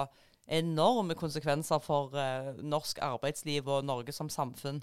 enorme 0.50 1.14
konsekvenser 1.14 1.80
for 1.84 2.12
uh, 2.18 2.50
norsk 2.58 2.98
arbeidsliv 3.04 3.68
og 3.70 3.86
Norge 3.86 4.12
som 4.12 4.28
samfunn. 4.32 4.82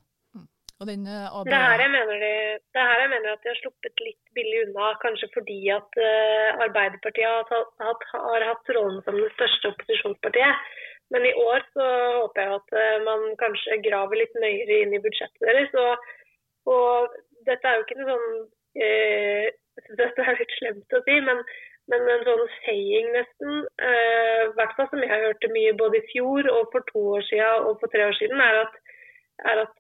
Og 0.80 0.88
den 0.88 1.04
eh, 1.12 1.26
AB 1.28 1.50
Det 1.50 1.56
er 1.58 1.66
her 1.74 1.82
jeg 1.84 1.92
mener, 1.92 2.22
de, 2.24 2.36
det 2.72 2.80
er 2.80 2.86
her 2.88 3.02
jeg 3.04 3.10
mener 3.12 3.34
at 3.34 3.42
de 3.44 3.50
har 3.52 3.58
sluppet 3.60 4.04
litt 4.06 4.30
billig 4.38 4.62
unna, 4.64 4.94
kanskje 5.02 5.28
fordi 5.34 5.58
at 5.76 5.98
uh, 6.00 6.62
Arbeiderpartiet 6.64 7.28
har, 7.28 7.44
tatt, 7.50 7.74
hatt- 7.84 8.06
har 8.16 8.46
hatt 8.48 8.72
rollen 8.78 9.02
som 9.04 9.18
det 9.20 9.28
største 9.36 9.74
opposisjonspartiet. 9.74 10.70
Men 11.14 11.26
i 11.26 11.34
år 11.42 11.64
så 11.74 11.86
håper 12.20 12.44
jeg 12.44 12.58
at 12.60 12.76
eh, 12.82 12.98
man 13.06 13.24
kanskje 13.42 13.80
graver 13.86 14.20
litt 14.22 14.36
nøyere 14.38 14.84
inn 14.84 14.94
i 14.94 15.02
budsjettet 15.04 15.48
deres. 15.48 15.74
Og, 15.86 16.12
og 16.74 17.16
dette 17.50 17.66
er 17.66 17.80
jo 17.80 17.86
ikke 17.88 17.98
noe 18.02 18.14
sånn 18.14 18.30
eh, 18.86 19.50
Dette 20.02 20.26
er 20.28 20.36
litt 20.36 20.54
slemt 20.58 20.94
å 20.98 21.00
si, 21.06 21.16
men, 21.24 21.40
men 21.90 22.10
en 22.14 22.26
sånn 22.28 22.42
saying 22.66 23.14
nesten, 23.16 23.62
eh, 23.80 24.50
hvert 24.58 24.76
fall 24.76 24.90
som 24.92 25.06
jeg 25.06 25.24
hørte 25.24 25.52
mye 25.54 25.72
både 25.80 26.02
i 26.02 26.08
fjor 26.12 26.50
og 26.52 26.68
for 26.74 26.84
to 26.92 27.04
år 27.16 27.24
siden 27.30 27.70
og 27.70 27.80
for 27.80 27.94
tre 27.94 28.10
år 28.10 28.18
siden, 28.20 28.44
er 28.44 28.60
at, 28.66 28.76
er 29.48 29.64
at 29.64 29.76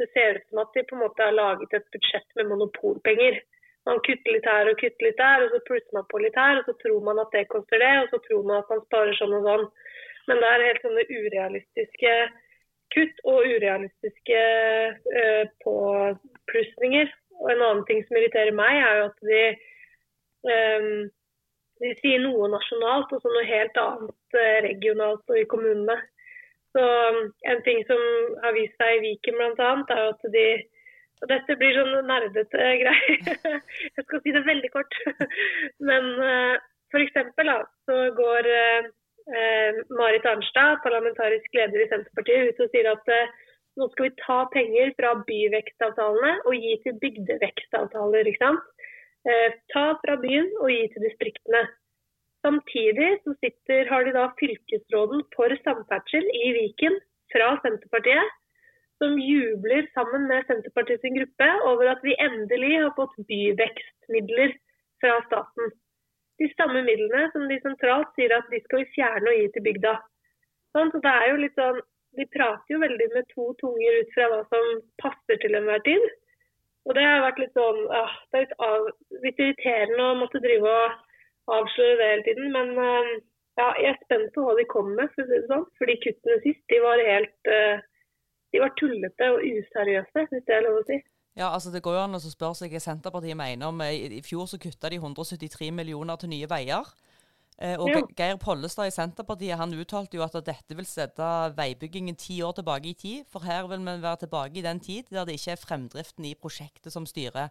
det 0.00 0.08
ser 0.14 0.38
ut 0.38 0.46
som 0.48 0.62
at 0.62 0.72
de 0.72 0.86
på 0.88 0.96
en 0.96 1.02
måte 1.04 1.26
har 1.26 1.36
laget 1.36 1.76
et 1.76 1.90
budsjett 1.92 2.38
med 2.38 2.48
monopolpenger. 2.48 3.42
Man 3.88 4.00
kutter 4.06 4.36
litt 4.36 4.46
her 4.46 4.70
og 4.70 4.78
kutter 4.80 5.08
litt 5.08 5.18
der, 5.20 5.44
og 5.44 5.52
så 5.52 5.60
plusser 5.68 5.96
man 5.98 6.08
på 6.10 6.20
litt 6.22 6.38
her, 6.38 6.60
og 6.60 6.68
så 6.68 6.74
tror 6.80 7.04
man 7.06 7.20
at 7.22 7.32
det 7.34 7.48
koster 7.52 7.82
det, 7.82 7.92
og 8.02 8.12
så 8.12 8.20
tror 8.26 8.44
man 8.48 8.62
at 8.62 8.70
man 8.72 8.84
sparer 8.86 9.18
sånn 9.18 9.36
og 9.38 9.48
sånn. 9.48 9.64
Men 10.28 10.42
det 10.42 10.48
er 10.48 10.66
helt 10.68 10.86
sånne 10.86 11.04
urealistiske 11.10 12.14
kutt 12.92 13.22
og 13.28 13.48
urealistiske 13.48 14.40
eh, 15.22 15.44
påplussinger. 15.64 17.10
Og 17.40 17.50
en 17.50 17.64
annen 17.64 17.84
ting 17.88 18.02
som 18.06 18.18
irriterer 18.18 18.54
meg, 18.54 18.78
er 18.78 19.00
jo 19.00 19.08
at 19.08 19.26
de, 19.28 19.42
eh, 20.52 20.88
de 21.82 21.92
sier 22.00 22.22
noe 22.22 22.50
nasjonalt 22.52 23.14
og 23.14 23.22
så 23.22 23.32
noe 23.32 23.48
helt 23.48 23.80
annet 23.82 24.38
eh, 24.38 24.58
regionalt 24.68 25.24
og 25.32 25.40
i 25.40 25.48
kommunene. 25.50 25.98
Så 26.72 26.82
um, 26.82 27.26
En 27.44 27.58
ting 27.66 27.82
som 27.84 27.98
har 28.40 28.54
vist 28.56 28.78
seg 28.80 28.94
i 28.96 29.02
Viken 29.02 29.36
bl.a., 29.36 29.72
er 29.92 30.06
at 30.06 30.30
de 30.32 30.46
og 31.22 31.28
Dette 31.30 31.54
blir 31.54 31.76
sånn 31.76 32.08
nerdete 32.08 32.68
greier. 32.80 33.60
Jeg 33.94 34.04
skal 34.06 34.22
si 34.24 34.32
det 34.34 34.42
veldig 34.42 34.70
kort. 34.74 34.96
Men 35.88 36.08
uh, 36.18 36.56
f.eks. 36.90 37.20
så 37.86 37.98
går 38.16 38.48
uh, 38.50 38.88
uh, 38.88 38.88
Marit 39.94 40.26
Arnstad, 40.26 40.80
parlamentarisk 40.82 41.54
leder 41.54 41.84
i 41.84 41.88
Senterpartiet, 41.90 42.50
ut 42.50 42.64
og 42.64 42.72
sier 42.72 42.88
at 42.90 43.12
uh, 43.12 43.34
nå 43.80 43.88
skal 43.92 44.08
vi 44.08 44.16
ta 44.20 44.38
penger 44.52 44.90
fra 44.98 45.12
byvekstavtalene 45.28 46.32
og 46.42 46.56
gi 46.58 46.74
til 46.84 46.98
bygdevekstavtaler. 47.04 48.28
ikke 48.28 48.42
sant? 48.42 48.66
Uh, 49.28 49.48
ta 49.74 49.86
fra 50.02 50.18
byen 50.24 50.50
og 50.58 50.72
gi 50.74 50.82
til 50.94 51.06
distriktene. 51.06 51.62
Samtidig 52.42 53.10
så 53.22 53.36
sitter, 53.38 53.86
har 53.86 54.04
de 54.04 54.14
da 54.16 54.26
fylkesråden 54.40 55.22
for 55.36 55.54
samferdsel 55.62 56.24
i 56.34 56.48
Viken 56.58 56.98
fra 57.30 57.52
Senterpartiet, 57.62 58.32
som 59.02 59.14
jubler 59.18 59.86
sammen 59.94 60.26
med 60.30 60.46
Senterpartiets 60.48 61.06
gruppe 61.16 61.48
over 61.70 61.92
at 61.94 62.02
vi 62.06 62.18
endelig 62.26 62.74
har 62.80 62.92
fått 62.98 63.14
byvekstmidler 63.30 64.56
fra 65.02 65.20
staten. 65.28 65.72
De 66.42 66.48
samme 66.56 66.82
midlene 66.86 67.28
som 67.32 67.46
de 67.50 67.58
sentralt 67.62 68.10
sier 68.16 68.34
at 68.34 68.48
de 68.50 68.58
skal 68.64 68.82
vi 68.82 68.92
fjerne 68.96 69.30
og 69.30 69.38
gi 69.38 69.48
til 69.54 69.64
bygda. 69.68 69.94
Sånn, 70.74 70.90
så 70.92 71.00
det 71.04 71.12
er 71.12 71.26
jo 71.30 71.42
litt 71.44 71.58
sånn, 71.60 71.80
De 72.12 72.26
prater 72.28 72.74
jo 72.74 72.78
veldig 72.82 73.06
med 73.14 73.24
to 73.30 73.44
tunger 73.56 73.94
ut 74.02 74.10
fra 74.12 74.26
hva 74.28 74.40
som 74.50 74.66
passer 75.00 75.38
til 75.40 75.54
enhver 75.56 75.80
tid. 75.86 76.02
Og 76.84 76.92
det 76.98 77.04
har 77.06 77.22
vært 77.24 77.38
litt 77.40 77.54
sånn, 77.56 77.78
ah, 77.88 78.12
det 78.28 78.36
er 78.36 78.42
litt, 78.42 78.52
av, 78.66 78.88
litt 79.22 79.40
irriterende 79.40 80.08
å 80.10 80.18
måtte 80.18 80.42
drive 80.44 80.74
og 80.74 81.54
avsløre 81.56 81.94
det 82.00 82.10
hele 82.10 82.26
tiden. 82.26 82.50
Men 82.52 82.74
eh, 82.82 83.08
ja, 83.62 83.70
jeg 83.80 83.94
er 83.94 84.02
spent 84.02 84.28
på 84.34 84.44
hva 84.44 84.58
de 84.58 84.66
kommer 84.68 84.98
med, 84.98 85.14
for 85.14 85.24
å 85.24 85.30
si 85.30 85.38
det 85.38 85.48
sånn. 85.54 85.64
Fordi 85.80 85.96
kuttene 86.04 86.36
sist 86.44 86.62
de 86.74 86.82
var 86.84 87.06
helt 87.06 87.52
eh, 87.54 87.80
de 88.52 88.60
var 88.60 88.74
tullete 88.76 89.28
og 89.32 89.44
useriøse, 89.48 90.26
hvis 90.30 90.44
det 90.48 90.56
er 90.56 90.66
lov 90.66 90.82
å 90.82 90.86
si. 90.88 90.98
Ja, 91.36 91.48
altså 91.48 91.70
Det 91.72 91.82
går 91.82 91.96
jo 91.96 92.02
an 92.04 92.18
å 92.18 92.20
spørre 92.20 92.58
seg 92.58 92.74
hva 92.74 92.80
Senterpartiet 92.82 93.38
mener 93.38 93.70
om 93.70 93.80
I, 93.84 94.18
I 94.18 94.22
fjor 94.24 94.46
så 94.50 94.60
kutta 94.60 94.90
de 94.92 94.98
173 95.00 95.70
millioner 95.72 96.20
til 96.20 96.32
Nye 96.32 96.48
Veier. 96.50 96.92
Eh, 97.58 97.76
og 97.78 97.88
Ja. 97.88 98.02
Geir 98.18 98.38
Pollestad 98.42 98.90
i 98.90 98.94
Senterpartiet 98.94 99.56
han 99.56 99.72
uttalte 99.72 100.18
jo 100.18 100.24
at 100.24 100.36
dette 100.44 100.76
vil 100.76 100.88
sette 100.88 101.28
veibyggingen 101.56 102.16
ti 102.18 102.40
år 102.42 102.56
tilbake 102.58 102.90
i 102.90 102.96
tid. 102.98 103.24
For 103.32 103.44
her 103.46 103.68
vil 103.70 103.80
vi 103.80 103.96
være 104.02 104.24
tilbake 104.26 104.58
i 104.58 104.66
den 104.66 104.80
tid 104.80 105.08
der 105.10 105.24
det 105.24 105.38
ikke 105.38 105.54
er 105.56 105.62
fremdriften 105.62 106.26
i 106.28 106.34
prosjektet 106.34 106.92
som 106.92 107.06
styrer. 107.06 107.48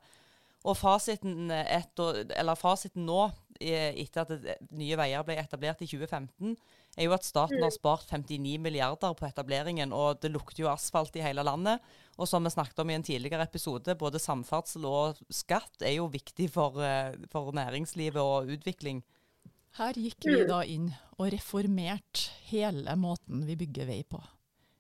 Og 0.62 0.78
fasiten, 0.78 1.50
etter, 1.50 2.22
eller 2.38 2.60
fasiten 2.60 3.08
nå, 3.08 3.24
eh, 3.60 3.96
etter 4.04 4.28
at 4.28 4.68
Nye 4.78 4.98
Veier 5.00 5.26
ble 5.26 5.40
etablert 5.42 5.82
i 5.82 5.90
2015, 5.90 6.54
er 7.00 7.08
jo 7.08 7.16
at 7.16 7.26
staten 7.26 7.64
har 7.64 7.72
spart 7.74 8.12
59 8.12 8.58
milliarder 8.62 9.16
på 9.18 9.26
etableringen, 9.26 9.94
og 9.96 10.20
det 10.22 10.34
lukter 10.34 10.66
jo 10.66 10.72
asfalt 10.72 11.16
i 11.18 11.24
hele 11.24 11.46
landet. 11.48 11.80
Og 12.20 12.28
som 12.30 12.44
vi 12.44 12.52
snakket 12.54 12.84
om 12.84 12.92
i 12.92 12.98
en 12.98 13.06
tidligere 13.08 13.48
episode, 13.48 13.96
både 13.98 14.22
samferdsel 14.22 14.86
og 14.90 15.22
skatt 15.34 15.82
er 15.88 15.96
jo 15.98 16.12
viktig 16.12 16.50
for, 16.52 16.78
eh, 16.84 17.16
for 17.32 17.56
næringslivet 17.56 18.22
og 18.22 18.52
utvikling. 18.52 19.02
Her 19.80 19.96
gikk 19.96 20.28
vi 20.28 20.44
da 20.46 20.62
inn 20.68 20.90
og 21.16 21.32
reformerte 21.32 22.28
hele 22.52 22.94
måten 23.00 23.46
vi 23.48 23.56
bygger 23.56 23.88
vei 23.88 24.02
på. 24.04 24.20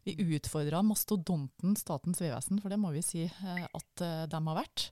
Vi 0.03 0.17
utfordra 0.35 0.81
mastodonten 0.83 1.77
Statens 1.77 2.19
vegvesen, 2.19 2.59
for 2.59 2.73
det 2.73 2.79
må 2.81 2.91
vi 2.91 3.03
si 3.05 3.23
eh, 3.23 3.65
at 3.65 4.03
eh, 4.03 4.25
de 4.27 4.41
har 4.49 4.57
vært. 4.57 4.89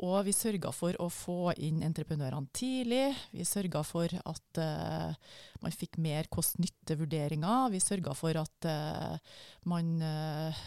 Og 0.00 0.22
vi 0.24 0.32
sørga 0.32 0.70
for 0.72 0.96
å 1.02 1.10
få 1.12 1.52
inn 1.60 1.82
entreprenørene 1.84 2.48
tidlig. 2.56 3.10
Vi 3.36 3.44
sørga 3.44 3.82
for 3.84 4.08
at 4.08 4.60
uh, 4.62 5.12
man 5.60 5.76
fikk 5.76 5.98
mer 6.00 6.28
kost-nytte-vurderinger. 6.32 7.68
Vi 7.74 7.82
sørga 7.84 8.14
for 8.16 8.40
at 8.40 8.68
uh, 8.70 9.36
man 9.68 9.92
eh, 10.00 10.60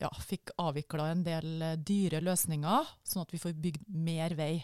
ja, 0.00 0.10
fikk 0.26 0.50
avvikla 0.58 1.12
en 1.12 1.22
del 1.26 1.66
dyre 1.86 2.18
løsninger, 2.26 2.90
sånn 3.06 3.22
at 3.22 3.34
vi 3.34 3.42
får 3.44 3.54
bygd 3.62 3.86
mer 4.02 4.34
vei. 4.34 4.54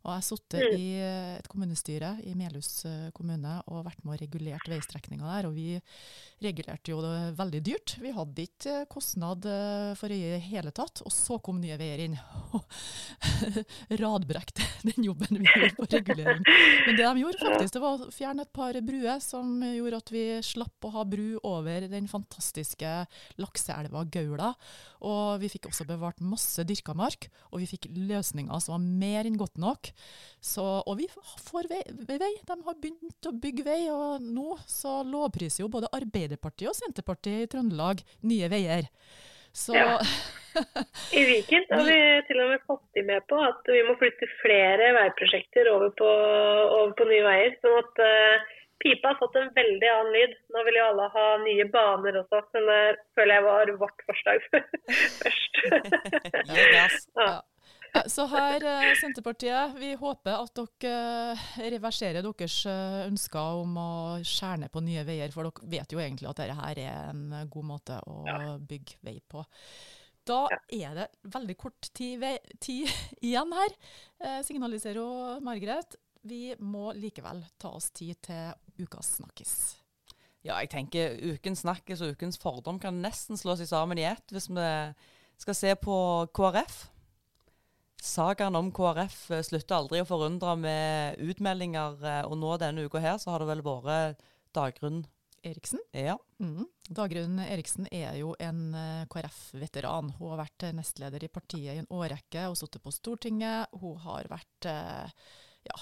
Og 0.00 0.14
jeg 0.14 0.16
har 0.16 0.24
sittet 0.24 0.60
Mm. 0.60 0.76
i 0.80 0.86
eh, 0.96 1.38
et 1.38 1.48
kommunestyre 1.48 2.10
i 2.24 2.32
Melhus 2.34 2.84
eh, 2.88 3.10
kommune 3.12 3.58
og 3.68 3.84
vært 3.84 4.00
med 4.04 4.14
og 4.14 4.20
regulert 4.22 4.68
veistrekninga 4.68 5.28
der. 5.28 5.48
Og 5.48 5.54
vi 5.54 5.80
regulerte 6.40 6.92
jo 6.94 7.02
det 7.04 7.36
veldig 7.36 7.60
dyrt. 7.68 7.96
Vi 8.00 8.12
hadde 8.16 8.46
ikke 8.46 8.76
eh, 8.80 8.86
kostnad 8.88 9.44
for 10.00 10.08
øye 10.08 10.38
i 10.38 10.40
hele 10.40 10.72
tatt. 10.72 11.02
Og 11.04 11.12
så 11.12 11.36
kom 11.44 11.60
Nye 11.60 11.76
Veier 11.80 12.00
inn 12.06 12.16
og 12.56 12.64
radbrekte 14.00 14.64
den 14.88 15.04
jobben 15.04 15.40
vi 15.40 15.48
gjorde 15.48 15.76
på 15.76 15.88
regulering. 15.92 16.44
Men 16.86 16.96
det 16.96 17.04
de 17.04 17.24
gjorde 17.24 17.44
faktisk, 17.44 17.74
det 17.76 17.84
var 17.84 18.00
å 18.06 18.10
fjerne 18.14 18.46
et 18.46 18.52
par 18.56 18.80
bruer 18.86 19.20
som 19.24 19.60
gjorde 19.64 20.00
at 20.00 20.14
vi 20.14 20.24
slapp 20.46 20.88
å 20.88 20.94
ha 20.96 21.04
bru 21.08 21.38
over 21.44 21.88
den 21.92 22.08
fantastiske 22.10 22.94
lakseelva 23.40 24.06
Gaula. 24.12 24.54
Og 25.04 25.40
vi 25.44 25.52
fikk 25.52 25.68
også 25.70 25.86
bevart 25.88 26.20
masse 26.24 26.64
dyrka 26.68 26.96
mark, 26.96 27.28
og 27.52 27.60
vi 27.62 27.68
fikk 27.70 27.90
løsninger 27.96 28.64
som 28.64 28.76
var 28.78 28.84
mer 29.04 29.28
enn 29.28 29.38
godt 29.40 29.60
nok. 29.60 29.89
Så, 30.40 30.64
og 30.64 30.96
vi 30.96 31.06
får 31.12 31.68
vei, 31.68 31.82
vei. 32.08 32.32
De 32.48 32.56
har 32.64 32.78
begynt 32.80 33.28
å 33.28 33.34
bygge 33.42 33.66
vei, 33.66 33.80
og 33.92 34.24
nå 34.24 34.56
så 34.68 35.00
lovpriser 35.04 35.66
jo 35.66 35.72
både 35.72 35.90
Arbeiderpartiet 35.96 36.70
og 36.72 36.78
Senterpartiet 36.78 37.44
i 37.44 37.50
Trøndelag 37.52 38.00
nye 38.30 38.48
veier. 38.52 38.88
Så 39.52 39.74
Ja. 39.76 39.98
I 41.18 41.24
Viken 41.24 41.66
har 41.70 41.84
vi 41.86 41.98
til 42.26 42.40
og 42.42 42.48
med 42.50 42.62
fått 42.66 42.86
de 42.94 43.02
med 43.06 43.22
på 43.30 43.36
at 43.38 43.68
vi 43.70 43.82
må 43.86 43.94
flytte 44.00 44.26
flere 44.40 44.88
veiprosjekter 44.96 45.70
over 45.70 45.92
på, 45.94 46.08
over 46.08 46.94
på 46.98 47.06
Nye 47.06 47.22
Veier. 47.22 47.54
Sånn 47.62 47.76
at 47.78 48.02
uh, 48.02 48.48
pipa 48.82 49.12
har 49.12 49.18
fått 49.20 49.38
en 49.38 49.52
veldig 49.54 49.90
annen 49.92 50.16
lyd. 50.16 50.34
Nå 50.54 50.64
vil 50.66 50.80
jo 50.80 50.88
alle 50.88 51.06
ha 51.14 51.26
nye 51.44 51.66
baner 51.70 52.18
også, 52.22 52.42
men 52.56 52.66
det 52.70 52.80
føler 53.18 53.36
jeg 53.36 53.46
var 53.46 53.72
vårt 53.84 54.04
forslag 54.08 54.44
først. 55.20 55.62
yes, 56.50 56.72
gass. 56.76 56.98
ja. 57.20 57.30
Så 57.90 58.24
her, 58.30 58.62
eh, 58.64 58.92
Senterpartiet, 59.00 59.74
vi 59.78 59.94
håper 59.98 60.36
at 60.38 60.58
dere 60.58 60.90
eh, 61.34 61.70
reverserer 61.74 62.22
deres 62.22 62.58
eh, 62.68 62.98
ønsker 63.08 63.62
om 63.62 63.78
å 63.80 63.92
skjære 64.26 64.62
ned 64.64 64.72
på 64.74 64.82
Nye 64.84 65.02
Veier, 65.08 65.32
for 65.34 65.48
dere 65.48 65.70
vet 65.72 65.94
jo 65.94 66.02
egentlig 66.02 66.28
at 66.30 66.42
dette 66.42 66.58
her 66.58 66.80
er 66.82 67.10
en 67.10 67.24
god 67.50 67.66
måte 67.66 67.96
å 68.06 68.58
bygge 68.58 69.00
vei 69.06 69.16
på. 69.20 69.42
Da 70.28 70.44
er 70.70 70.94
det 70.98 71.08
veldig 71.32 71.56
kort 71.58 71.90
tid, 71.96 72.22
tid 72.62 72.86
igjen 73.26 73.56
her, 73.58 73.74
signaliserer 74.46 75.42
Margaret. 75.44 75.98
Vi 76.22 76.54
må 76.60 76.92
likevel 76.94 77.42
ta 77.58 77.72
oss 77.74 77.90
tid 77.96 78.20
til 78.22 78.84
ukas 78.84 79.16
snakkis. 79.18 79.54
Ja, 80.44 80.60
jeg 80.60 80.70
tenker 80.72 81.16
ukens 81.34 81.64
snakkis 81.64 82.04
og 82.04 82.14
ukens 82.14 82.38
fordom 82.40 82.78
kan 82.80 83.02
nesten 83.02 83.40
slå 83.40 83.56
seg 83.58 83.68
sammen 83.68 83.98
i 84.00 84.06
ett, 84.08 84.30
hvis 84.32 84.48
vi 84.52 84.70
skal 85.40 85.56
se 85.56 85.74
på 85.80 85.96
KrF. 86.36 86.84
Sagaen 88.00 88.56
om 88.56 88.70
KrF 88.72 89.30
eh, 89.34 89.44
slutter 89.44 89.76
aldri 89.76 90.00
å 90.00 90.08
forundre 90.08 90.56
med 90.58 91.20
utmeldinger, 91.20 91.98
eh, 92.00 92.20
og 92.24 92.38
nå 92.40 92.54
denne 92.60 92.86
uka 92.88 93.02
her 93.02 93.18
så 93.20 93.34
har 93.34 93.42
det 93.42 93.50
vel 93.50 93.64
vært 93.66 94.22
Dagrun 94.56 95.02
Eriksen? 95.46 95.82
Ja. 95.96 96.16
Mm. 96.40 96.64
Dagrun 96.88 97.38
Eriksen 97.44 97.88
er 97.92 98.16
jo 98.20 98.32
en 98.40 98.74
eh, 98.76 99.04
KrF-veteran. 99.12 100.14
Hun 100.16 100.32
har 100.32 100.42
vært 100.46 100.70
nestleder 100.76 101.24
i 101.24 101.32
partiet 101.32 101.76
i 101.76 101.82
en 101.82 101.92
årrekke 101.92 102.48
og 102.48 102.58
sittet 102.60 102.84
på 102.84 102.92
Stortinget. 102.94 103.72
Hun 103.80 104.00
har 104.04 104.28
vært 104.32 104.68
ja, 105.60 105.76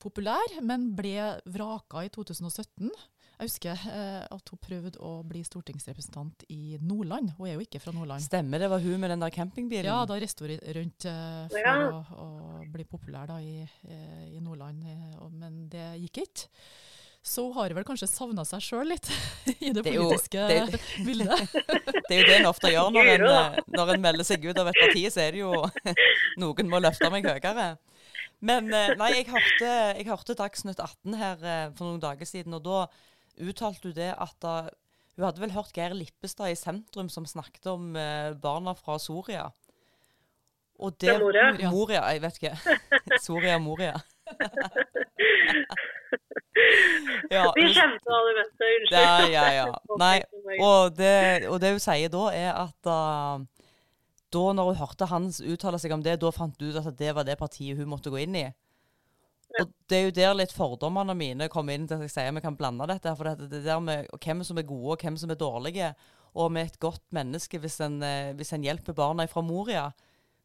populær, 0.00 0.54
men 0.64 0.94
ble 0.96 1.34
vraka 1.52 2.06
i 2.06 2.12
2017 2.12 2.88
jeg 3.40 3.48
husker 3.48 3.84
eh, 3.88 4.24
at 4.28 4.50
hun 4.52 4.60
prøvde 4.60 5.00
å 5.00 5.10
bli 5.24 5.40
stortingsrepresentant 5.46 6.44
i 6.52 6.76
Nordland. 6.84 7.32
Hun 7.38 7.48
er 7.48 7.54
jo 7.54 7.64
ikke 7.64 7.80
fra 7.80 7.94
Nordland. 7.96 8.20
Stemmer, 8.20 8.60
det 8.60 8.68
var 8.68 8.82
hun 8.84 9.00
med 9.00 9.14
den 9.14 9.22
der 9.24 9.32
campingbilen? 9.32 9.88
Ja, 9.88 10.02
da 10.04 10.18
reiste 10.20 10.44
hun 10.44 10.60
rundt 10.76 11.06
eh, 11.08 11.46
for 11.48 11.64
ja. 11.64 11.74
å, 11.88 12.02
å, 12.20 12.26
bli 12.68 12.84
populær 12.84 13.30
da, 13.30 13.38
i, 13.40 13.62
eh, 13.64 14.26
i, 14.28 14.42
Nordland, 14.44 14.84
eh, 14.84 15.22
men 15.32 15.62
det 15.72 15.86
gikk 16.02 16.20
ikke. 16.26 16.50
Så 17.24 17.46
hun 17.46 17.56
har 17.56 17.72
vel 17.76 17.86
kanskje 17.88 18.10
savna 18.10 18.44
seg 18.48 18.60
sjøl 18.64 18.92
litt 18.92 19.08
i 19.54 19.70
det, 19.72 19.80
det 19.80 19.86
politiske 19.88 20.44
jo, 20.44 20.66
det, 20.74 20.80
bildet. 21.06 21.54
det 22.08 22.18
er 22.18 22.20
jo 22.20 22.26
det 22.28 22.38
en 22.42 22.48
ofte 22.50 22.72
gjør 22.74 22.92
når 22.92 23.12
en, 23.14 23.28
eh, 23.30 23.60
når 23.72 23.94
en 23.94 24.04
melder 24.04 24.28
seg 24.28 24.44
ut 24.44 24.60
av 24.60 24.68
et 24.68 24.80
parti, 24.84 25.06
så 25.08 25.24
er 25.24 25.38
det 25.38 25.46
jo 25.46 25.54
noen 26.44 26.68
må 26.68 26.82
løfte 26.84 27.08
meg 27.12 27.24
høyere. 27.24 27.70
Men 28.44 28.68
nei, 28.72 29.08
jeg 29.18 29.26
hørte, 29.28 29.70
jeg 29.96 30.04
hørte 30.08 30.36
Dagsnytt 30.36 30.78
18 30.80 31.16
her 31.20 31.42
for 31.76 31.86
noen 31.86 32.00
dager 32.00 32.28
siden, 32.28 32.56
og 32.56 32.62
da 32.64 32.84
uttalte 33.40 33.90
hun 33.90 33.96
det 33.96 34.12
at 34.14 34.36
da, 34.44 34.54
hun 35.16 35.26
hadde 35.26 35.42
vel 35.42 35.54
hørt 35.56 35.74
Geir 35.76 35.94
Lippestad 35.96 36.52
i 36.52 36.58
sentrum 36.58 37.08
som 37.12 37.26
snakket 37.28 37.66
om 37.72 37.96
eh, 37.98 38.32
barna 38.40 38.72
fra 38.78 38.98
Soria. 39.02 39.48
Og 40.80 40.94
det, 41.00 41.18
Moria. 41.20 41.70
Moria. 41.70 42.02
Jeg 42.08 42.22
vet 42.22 42.38
ikke. 42.40 42.56
Soria 43.26 43.58
Moria. 43.60 43.96
ja, 47.34 47.44
Vi 47.56 47.66
kjente 47.74 48.14
alle 48.16 48.32
mest, 48.38 48.54
unnskyld. 48.56 48.94
Ja, 48.94 49.26
ja, 49.28 49.44
ja. 49.58 49.66
Nei, 50.02 50.18
og 50.56 50.96
det, 50.96 51.48
og 51.50 51.60
det 51.60 51.74
hun 51.74 51.82
sier 51.84 52.08
da, 52.12 52.24
er 52.32 52.52
at 52.62 52.88
uh, 52.88 53.44
da 54.32 54.44
når 54.56 54.72
hun 54.72 54.80
hørte 54.80 55.10
Hans 55.10 55.42
uttale 55.42 55.78
seg 55.82 55.92
om 55.94 56.02
det, 56.06 56.16
da 56.22 56.32
fant 56.34 56.56
hun 56.60 56.72
ut 56.72 56.80
at 56.80 56.98
det 56.98 57.14
var 57.16 57.28
det 57.28 57.36
partiet 57.40 57.76
hun 57.76 57.90
måtte 57.92 58.12
gå 58.12 58.22
inn 58.24 58.36
i. 58.38 58.46
Og 59.58 59.72
Det 59.90 59.98
er 59.98 60.04
jo 60.06 60.14
der 60.14 60.36
litt 60.38 60.52
fordommene 60.54 61.14
mine 61.18 61.48
kommer 61.50 61.74
inn 61.74 61.88
til 61.90 61.98
at 61.98 62.06
jeg 62.06 62.14
sier 62.14 62.34
vi 62.36 62.42
kan 62.44 62.56
blande 62.58 62.86
dette. 62.90 63.14
For 63.18 63.26
det, 63.26 63.50
det 63.50 63.64
der 63.66 63.80
med 63.82 64.10
hvem 64.22 64.44
som 64.46 64.60
er 64.60 64.68
gode 64.68 64.94
og 64.94 65.04
hvem 65.04 65.16
som 65.20 65.32
er 65.32 65.40
dårlige, 65.40 65.90
og 66.38 66.52
med 66.54 66.70
et 66.70 66.78
godt 66.82 67.06
menneske 67.16 67.58
hvis 67.58 67.80
en, 67.82 67.98
eh, 68.06 68.30
hvis 68.38 68.52
en 68.54 68.66
hjelper 68.66 68.94
barna 68.94 69.26
fra 69.30 69.42
Moria, 69.42 69.88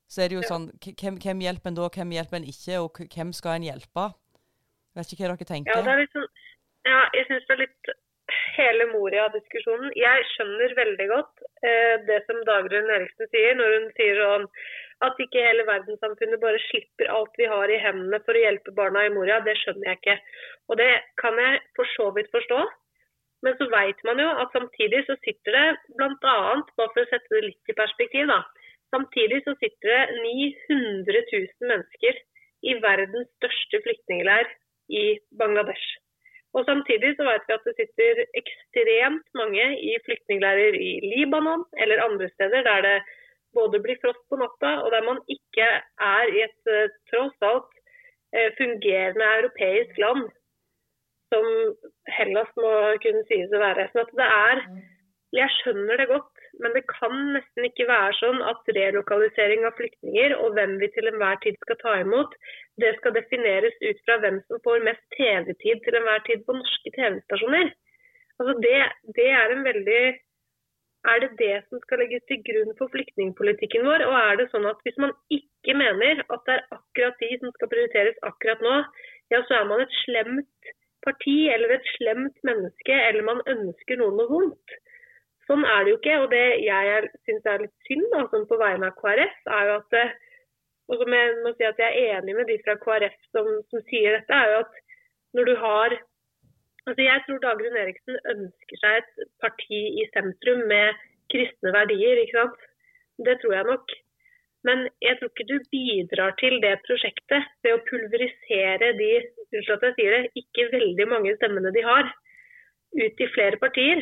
så 0.10 0.24
er 0.24 0.32
det 0.32 0.40
jo 0.40 0.46
sånn 0.46 0.72
hvem, 0.82 1.20
hvem, 1.22 1.44
hjelper 1.46 1.72
en 1.72 1.78
da, 1.78 1.90
hvem 1.94 2.16
hjelper 2.16 2.40
en 2.40 2.50
ikke, 2.50 2.80
og 2.82 3.04
hvem 3.14 3.34
skal 3.34 3.60
en 3.60 3.68
hjelpe? 3.70 4.08
Jeg 4.96 5.02
vet 5.02 5.14
ikke 5.14 5.26
hva 5.26 5.36
dere 5.36 5.50
tenker? 5.50 5.78
Ja, 5.78 5.86
det 5.86 5.94
er 5.94 6.02
litt 6.02 6.18
sånn, 6.18 6.28
ja 6.90 7.04
jeg 7.18 7.30
syns 7.30 7.48
det 7.48 7.56
er 7.56 7.64
litt 7.66 7.94
hele 8.56 8.88
Moria-diskusjonen. 8.94 9.92
Jeg 10.00 10.26
skjønner 10.32 10.74
veldig 10.78 11.08
godt 11.12 11.46
eh, 11.68 11.96
det 12.08 12.22
som 12.26 12.42
Dagrun 12.48 12.90
Eriksen 12.98 13.30
sier, 13.30 13.58
når 13.60 13.76
hun 13.76 13.88
sier 13.98 14.22
sånn 14.22 14.48
at 15.06 15.22
ikke 15.22 15.44
hele 15.44 15.66
verdenssamfunnet 15.68 16.42
bare 16.42 16.62
slipper 16.68 17.12
alt 17.14 17.38
vi 17.40 17.48
har 17.50 17.72
i 17.72 17.82
hendene 17.82 18.20
for 18.26 18.38
å 18.38 18.44
hjelpe 18.44 18.74
barna 18.78 19.06
i 19.06 19.14
Moria, 19.14 19.40
det 19.46 19.56
skjønner 19.62 19.92
jeg 19.92 20.02
ikke. 20.02 20.18
Og 20.70 20.80
det 20.82 20.92
kan 21.22 21.40
jeg 21.42 21.62
for 21.78 21.92
så 21.96 22.10
vidt 22.18 22.32
forstå. 22.34 22.60
Men 23.46 23.58
så 23.60 23.68
vet 23.70 24.00
man 24.08 24.22
jo 24.22 24.30
at 24.42 24.54
samtidig 24.56 25.04
så 25.06 25.18
sitter 25.22 25.58
det 25.58 25.66
bl.a., 25.98 26.14
bare 26.22 26.94
for 26.94 27.04
å 27.04 27.10
sette 27.12 27.36
det 27.36 27.44
litt 27.50 27.74
i 27.74 27.78
perspektiv, 27.78 28.32
da. 28.32 28.40
Samtidig 28.94 29.42
så 29.46 29.54
sitter 29.60 29.92
det 29.92 30.24
900 30.24 31.22
000 31.34 31.70
mennesker 31.74 32.24
i 32.66 32.78
verdens 32.82 33.30
største 33.38 33.82
flyktningleir 33.86 34.50
i 34.94 35.06
Bangladesh. 35.38 35.86
Og 36.56 36.64
Samtidig 36.70 37.16
så 37.18 37.26
vet 37.28 37.44
vi 37.50 37.56
at 37.58 37.66
det 37.68 37.76
sitter 37.76 38.22
ekstremt 38.40 39.26
mange 39.36 39.66
i 39.76 39.96
flyktningleirer 40.06 40.78
i 40.80 40.92
Libanon 41.04 41.66
eller 41.84 42.04
andre 42.06 42.30
steder 42.32 42.64
der 42.64 42.86
det 42.86 42.96
både 43.56 43.82
blir 43.84 44.00
frost 44.04 44.24
på 44.30 44.40
natta, 44.40 44.78
og 44.84 44.92
der 44.94 45.06
man 45.08 45.22
ikke 45.32 45.68
er 46.10 46.34
i 46.34 46.44
et 46.46 46.72
uh, 46.72 46.96
tross 47.12 47.48
alt 47.50 47.72
uh, 48.36 48.50
fungerende 48.60 49.32
europeisk 49.40 50.02
land, 50.06 50.28
som 51.34 51.46
Hellas 52.18 52.52
må 52.62 52.74
kunne 53.04 53.24
sies 53.30 53.54
å 53.54 53.64
være. 53.64 53.90
Sånn 53.92 54.06
at 54.06 54.20
det 54.22 54.30
er, 54.50 54.68
Jeg 55.36 55.52
skjønner 55.52 55.98
det 56.00 56.06
godt, 56.08 56.36
men 56.64 56.72
det 56.76 56.86
kan 56.88 57.16
nesten 57.36 57.66
ikke 57.68 57.88
være 57.90 58.14
sånn 58.22 58.38
at 58.52 58.70
relokalisering 58.78 59.66
av 59.68 59.74
flyktninger 59.76 60.36
og 60.38 60.54
hvem 60.56 60.78
vi 60.80 60.88
til 60.94 61.10
enhver 61.10 61.42
tid 61.44 61.58
skal 61.64 61.80
ta 61.82 61.96
imot, 62.04 62.38
det 62.80 62.94
skal 63.00 63.16
defineres 63.18 63.76
ut 63.84 64.00
fra 64.06 64.16
hvem 64.22 64.38
som 64.46 64.62
får 64.64 64.86
mest 64.86 65.04
TV-tid 65.18 65.82
til 65.84 65.98
enhver 66.00 66.24
tid 66.30 66.46
på 66.48 66.56
norske 66.56 66.94
TV-stasjoner. 66.96 67.74
Altså 68.40 68.56
det, 68.64 68.80
det 69.18 69.28
er 69.42 69.52
en 69.52 69.68
veldig 69.68 70.02
er 71.12 71.22
det 71.24 71.32
det 71.40 71.56
som 71.68 71.82
skal 71.84 72.02
legges 72.04 72.24
til 72.30 72.42
grunn 72.48 72.72
for 72.80 72.92
flyktningpolitikken 72.94 73.86
vår? 73.88 74.06
Og 74.08 74.16
er 74.20 74.40
det 74.40 74.48
sånn 74.52 74.68
at 74.70 74.82
hvis 74.86 74.98
man 75.02 75.14
ikke 75.34 75.76
mener 75.78 76.24
at 76.26 76.48
det 76.48 76.56
er 76.56 76.66
akkurat 76.78 77.22
de 77.22 77.30
som 77.42 77.54
skal 77.56 77.72
prioriteres 77.74 78.26
akkurat 78.30 78.64
nå, 78.66 78.80
ja, 79.34 79.42
så 79.48 79.60
er 79.60 79.70
man 79.70 79.84
et 79.84 79.96
slemt 80.04 80.74
parti 81.06 81.38
eller 81.54 81.76
et 81.76 81.94
slemt 81.96 82.38
menneske, 82.48 82.98
eller 83.10 83.26
man 83.26 83.44
ønsker 83.52 84.02
noen 84.02 84.18
noe 84.20 84.32
vondt. 84.32 84.78
Sånn 85.46 85.66
er 85.70 85.86
det 85.86 85.94
jo 85.94 85.98
ikke. 86.00 86.20
Og 86.24 86.30
det 86.34 86.46
jeg 86.66 87.10
syns 87.28 87.50
er 87.50 87.66
litt 87.66 87.90
synd, 87.90 88.08
da, 88.14 88.24
sånn 88.32 88.48
på 88.50 88.58
vegne 88.62 88.90
av 88.90 88.98
KrF, 89.02 89.42
er 89.58 89.70
jo 89.70 89.82
at 89.82 90.00
og 90.86 91.00
som 91.02 91.14
jeg 91.18 91.38
må 91.42 91.52
si 91.56 91.66
at 91.66 91.80
jeg 91.82 91.98
er 91.98 92.20
enig 92.20 92.36
med 92.38 92.50
de 92.50 92.60
fra 92.62 92.76
KrF 92.82 93.16
som, 93.34 93.48
som 93.72 93.82
sier 93.90 94.20
dette, 94.20 94.38
er 94.38 94.52
jo 94.52 94.60
at 94.66 94.76
når 95.36 95.50
du 95.50 95.56
har 95.62 95.96
Altså 96.86 97.02
jeg 97.02 97.22
tror 97.26 97.42
Dagrun 97.42 97.78
Eriksen 97.82 98.18
ønsker 98.34 98.82
seg 98.82 98.98
et 99.02 99.30
parti 99.42 99.82
i 100.02 100.08
sentrum 100.14 100.66
med 100.70 101.06
kristne 101.34 101.74
verdier. 101.74 102.22
ikke 102.22 102.38
sant? 102.38 102.60
Det 103.26 103.40
tror 103.42 103.56
jeg 103.58 103.70
nok. 103.72 103.96
Men 104.66 104.88
jeg 105.02 105.18
tror 105.18 105.32
ikke 105.32 105.48
du 105.50 105.58
bidrar 105.74 106.36
til 106.42 106.58
det 106.62 106.76
prosjektet 106.86 107.50
ved 107.64 107.76
å 107.76 107.84
pulverisere 107.90 108.92
de 109.00 109.10
unnskyld 109.54 109.76
at 109.76 109.88
jeg 109.88 109.98
sier 110.00 110.16
det, 110.16 110.32
ikke 110.42 110.70
veldig 110.74 111.08
mange 111.12 111.34
stemmene 111.38 111.74
de 111.76 111.84
har, 111.86 112.10
ut 112.96 113.22
i 113.26 113.32
flere 113.34 113.60
partier. 113.62 114.02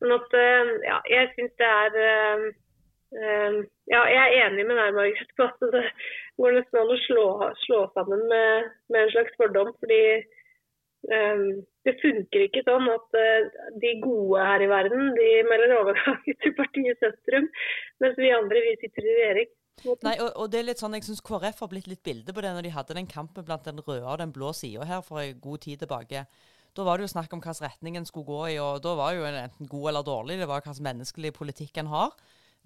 Sånn 0.00 0.16
at, 0.16 0.36
eh, 0.36 0.72
ja, 0.88 0.98
jeg 1.12 1.30
syns 1.36 1.56
det 1.60 1.70
er 1.70 1.96
eh, 2.04 2.44
eh, 3.20 3.56
Ja, 3.90 4.04
jeg 4.06 4.20
er 4.20 4.46
enig 4.46 4.66
med 4.68 4.78
deg, 4.78 4.94
Margaret, 4.96 5.32
på 5.36 5.48
at 5.48 5.64
det 5.74 5.82
går 6.40 6.56
nesten 6.56 6.80
an 6.80 6.92
å 6.94 6.98
slå, 7.06 7.26
slå 7.64 7.80
sammen 7.96 8.22
med, 8.30 8.70
med, 8.92 9.00
en 9.02 9.12
slags 9.16 9.34
fordom. 9.40 9.72
fordi 9.80 10.02
um, 11.10 11.48
det 11.88 11.94
funker 12.02 12.44
ikke 12.44 12.64
sånn 12.66 12.88
at 12.92 13.16
uh, 13.16 13.70
de 13.80 13.94
gode 14.02 14.42
her 14.44 14.64
i 14.64 14.68
verden 14.70 15.14
de 15.16 15.30
melder 15.48 15.76
overgang 15.78 16.20
til 16.42 16.54
partiet 16.58 17.00
sentrum, 17.00 17.48
mens 18.04 18.20
vi 18.20 18.34
andre 18.36 18.62
vi 18.66 18.76
sitter 18.82 19.06
i 19.06 19.16
regjering. 19.16 19.56
Nei, 20.04 20.16
og, 20.20 20.28
og, 20.34 20.46
det 20.52 20.58
er 20.60 20.66
litt 20.68 20.80
sånn, 20.82 20.92
Jeg 20.98 21.06
syns 21.06 21.22
KrF 21.24 21.62
har 21.64 21.70
blitt 21.70 21.86
litt 21.88 22.02
bilde 22.04 22.34
på 22.36 22.42
det 22.44 22.50
når 22.52 22.66
de 22.66 22.72
hadde 22.74 22.96
den 22.98 23.08
kampen 23.08 23.46
blant 23.46 23.64
den 23.64 23.80
røde 23.80 24.04
og 24.04 24.18
den 24.20 24.34
blå 24.34 24.50
sida 24.56 24.84
her 24.84 25.00
for 25.06 25.22
en 25.22 25.38
god 25.40 25.62
tid 25.64 25.80
tilbake. 25.80 26.26
Da 26.76 26.84
var 26.86 26.98
det 26.98 27.08
jo 27.08 27.14
snakk 27.14 27.32
om 27.34 27.40
hvilken 27.42 27.64
retning 27.64 27.96
en 27.98 28.06
skulle 28.06 28.28
gå 28.28 28.42
i, 28.52 28.58
og 28.62 28.82
da 28.84 28.92
var 28.98 29.14
jo 29.16 29.24
en 29.26 29.38
enten 29.40 29.70
god 29.70 29.88
eller 29.90 30.06
dårlig. 30.06 30.36
Det 30.38 30.48
var 30.50 30.60
hvilken 30.60 30.86
menneskelig 30.86 31.32
politikk 31.34 31.80
en 31.80 31.90
har. 31.90 32.12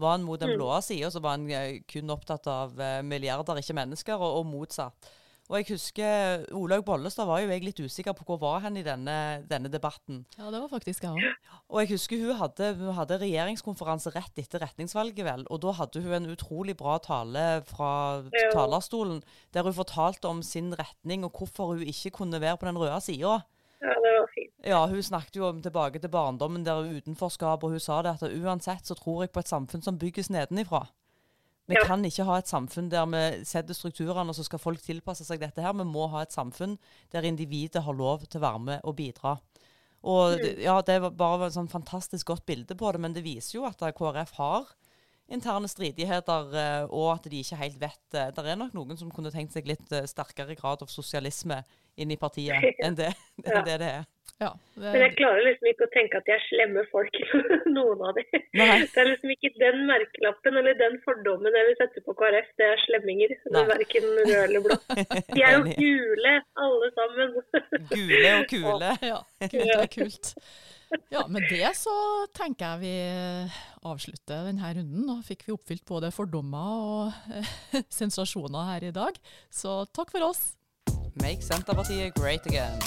Var 0.03 0.17
en 0.19 0.27
mot 0.27 0.41
den 0.41 0.53
mm. 0.53 0.59
blå 0.59 0.73
sida, 0.83 1.09
så 1.15 1.23
var 1.23 1.39
en 1.39 1.47
eh, 1.55 1.79
kun 1.87 2.11
opptatt 2.11 2.49
av 2.51 2.75
uh, 2.75 2.99
milliarder, 3.07 3.63
ikke 3.63 3.79
mennesker, 3.79 4.19
og, 4.19 4.41
og 4.41 4.49
motsatt. 4.51 5.09
Og 5.53 5.59
jeg 5.59 5.75
husker 5.75 6.45
Olaug 6.57 6.87
Bollestad 6.87 7.29
var 7.29 7.43
jo 7.43 7.51
jeg 7.53 7.65
litt 7.67 7.81
usikker 7.85 8.15
på 8.17 8.25
hvor 8.25 8.39
var 8.41 8.63
hen 8.65 8.79
i 8.81 8.85
denne, 8.87 9.45
denne 9.45 9.69
debatten. 9.69 10.23
Ja, 10.39 10.49
det 10.49 10.63
var 10.63 10.71
faktisk 10.73 11.05
jeg 11.05 11.13
òg. 11.13 11.51
Og 11.69 11.83
jeg 11.83 11.91
husker 11.93 12.23
hun 12.23 12.39
hadde, 12.41 12.71
hun 12.79 12.97
hadde, 12.97 13.19
regjeringskonferanse 13.21 14.15
rett 14.15 14.41
etter 14.41 14.65
retningsvalget, 14.65 15.21
vel. 15.27 15.45
Og 15.53 15.61
da 15.61 15.75
hadde 15.77 16.01
hun 16.01 16.17
en 16.17 16.31
utrolig 16.33 16.77
bra 16.81 16.97
tale 17.05 17.45
fra 17.69 17.91
ja. 18.33 18.49
talerstolen 18.55 19.21
der 19.53 19.69
hun 19.69 19.77
fortalte 19.77 20.33
om 20.33 20.41
sin 20.45 20.73
retning 20.81 21.29
og 21.29 21.37
hvorfor 21.37 21.75
hun 21.75 21.85
ikke 21.93 22.17
kunne 22.23 22.41
være 22.41 22.57
på 22.61 22.71
den 22.71 22.81
røde 22.81 23.01
sida. 23.05 23.43
Ja, 23.85 23.95
det 24.01 24.17
var 24.17 24.29
fint. 24.33 24.53
Ja, 24.65 24.87
Hun 24.89 25.03
snakket 25.03 25.37
jo 25.37 25.49
om 25.51 25.61
tilbake 25.63 26.01
til 26.01 26.09
barndommen 26.09 26.65
der 26.65 26.89
utenforskap, 26.89 27.65
og 27.65 27.77
hun 27.77 27.81
sa 27.81 28.01
det 28.03 28.17
at 28.17 28.33
uansett 28.33 28.89
så 28.89 28.97
tror 28.97 29.27
jeg 29.27 29.35
på 29.35 29.45
et 29.45 29.51
samfunn 29.51 29.85
som 29.85 29.99
bygges 30.01 30.33
nedenifra. 30.33 30.87
Vi 31.67 31.75
Ja. 31.75 31.85
kan 31.87 32.05
ikke 32.05 32.25
ha 32.25 32.37
et 32.39 32.47
samfunn 32.49 32.91
der 32.91 33.07
vi 33.07 33.45
setter 33.45 33.73
strukturene, 33.75 34.29
og 34.29 34.35
så 34.37 34.45
skal 34.45 34.59
folk 34.59 34.83
tilpasse 34.83 35.25
seg 35.25 35.41
dette 35.41 35.63
her. 35.63 35.73
Vi 35.73 35.85
må 35.85 36.11
ha 36.11 36.21
et 36.23 36.33
samfunn 36.33 36.79
der 37.11 37.23
individet 37.25 37.83
har 37.85 37.95
lov 37.95 38.27
til 38.27 38.41
å 38.41 38.45
være 38.45 38.61
med 38.61 38.81
og 38.85 38.97
bidra. 38.97 39.39
Og 40.05 40.37
det, 40.37 40.59
ja, 40.61 40.83
det 40.83 41.01
var 41.01 41.11
bare 41.17 41.47
et 41.47 41.55
sånn 41.55 41.71
fantastisk 41.71 42.27
godt 42.27 42.45
bilde 42.45 42.75
på 42.77 42.93
det, 42.93 43.01
men 43.01 43.15
det 43.15 43.25
viser 43.25 43.59
jo 43.59 43.65
at 43.65 43.79
KrF 43.79 44.33
har 44.37 44.67
interne 45.33 45.69
stridigheter, 45.71 46.51
eh, 46.55 46.85
og 46.93 47.15
at 47.15 47.29
de 47.31 47.41
ikke 47.41 47.57
helt 47.63 47.79
vet 47.81 48.01
det. 48.13 48.27
Det 48.37 48.45
er 48.45 48.59
nok 48.61 48.75
noen 48.77 48.99
som 49.01 49.11
kunne 49.15 49.33
tenkt 49.33 49.55
seg 49.57 49.67
litt 49.69 49.93
eh, 49.93 50.05
sterkere 50.11 50.57
grad 50.59 50.83
av 50.85 50.91
sosialisme 50.93 51.63
inn 51.97 52.11
i 52.13 52.19
partiet 52.21 52.61
enn 52.85 52.97
det 52.99 53.13
Ja. 53.45 53.55
enn 53.61 53.65
det, 53.65 53.79
det 53.81 53.93
er. 54.01 54.05
Ja, 54.43 54.49
Men 54.75 54.97
jeg 54.99 55.13
klarer 55.15 55.45
liksom 55.47 55.69
ikke 55.71 55.87
å 55.87 55.91
tenke 55.95 56.19
at 56.19 56.25
de 56.27 56.33
er 56.35 56.41
slemme 56.49 56.83
folk, 56.91 57.15
noen 57.77 58.01
av 58.03 58.17
dem. 58.19 58.27
Det 58.59 58.65
er 58.99 59.07
liksom 59.13 59.31
ikke 59.31 59.51
den 59.61 59.85
merkelappen 59.87 60.59
eller 60.59 60.75
den 60.81 60.97
fordommen 61.05 61.55
jeg 61.55 61.69
vil 61.69 61.77
sette 61.79 62.03
på 62.03 62.17
KrF. 62.19 62.49
Det 62.59 62.67
er 62.67 62.83
slemminger. 62.83 63.37
Det 63.47 63.61
er 63.63 63.69
Verken 63.71 64.09
rød 64.19 64.33
eller 64.41 64.65
blå. 64.67 64.79
De 65.31 65.39
er 65.45 65.55
jo 65.55 65.63
gule, 65.85 66.35
alle 66.67 66.91
sammen. 66.99 67.37
Gule 67.95 68.33
og 68.41 68.49
kule. 68.51 68.91
ja, 69.07 69.21
kult 69.47 69.75
er 69.79 69.93
kult. 69.95 70.33
Ja, 71.15 71.25
med 71.31 71.47
det 71.51 71.71
så 71.79 71.95
tenker 72.35 72.75
jeg 72.75 72.83
vi 72.83 72.97
avslutter 73.85 74.49
denne 74.49 74.73
runden. 74.79 75.07
Nå 75.09 75.19
fikk 75.27 75.47
vi 75.47 75.55
oppfylt 75.55 75.85
både 75.89 76.13
fordommer 76.15 76.85
og 76.91 77.43
sensasjoner 78.01 78.71
her 78.73 78.89
i 78.91 78.95
dag. 78.95 79.19
Så 79.53 79.83
takk 79.95 80.15
for 80.15 80.31
oss. 80.31 80.55
Make 81.23 81.45
Senterpartiet 81.47 82.17
great 82.19 82.47
again. 82.51 82.81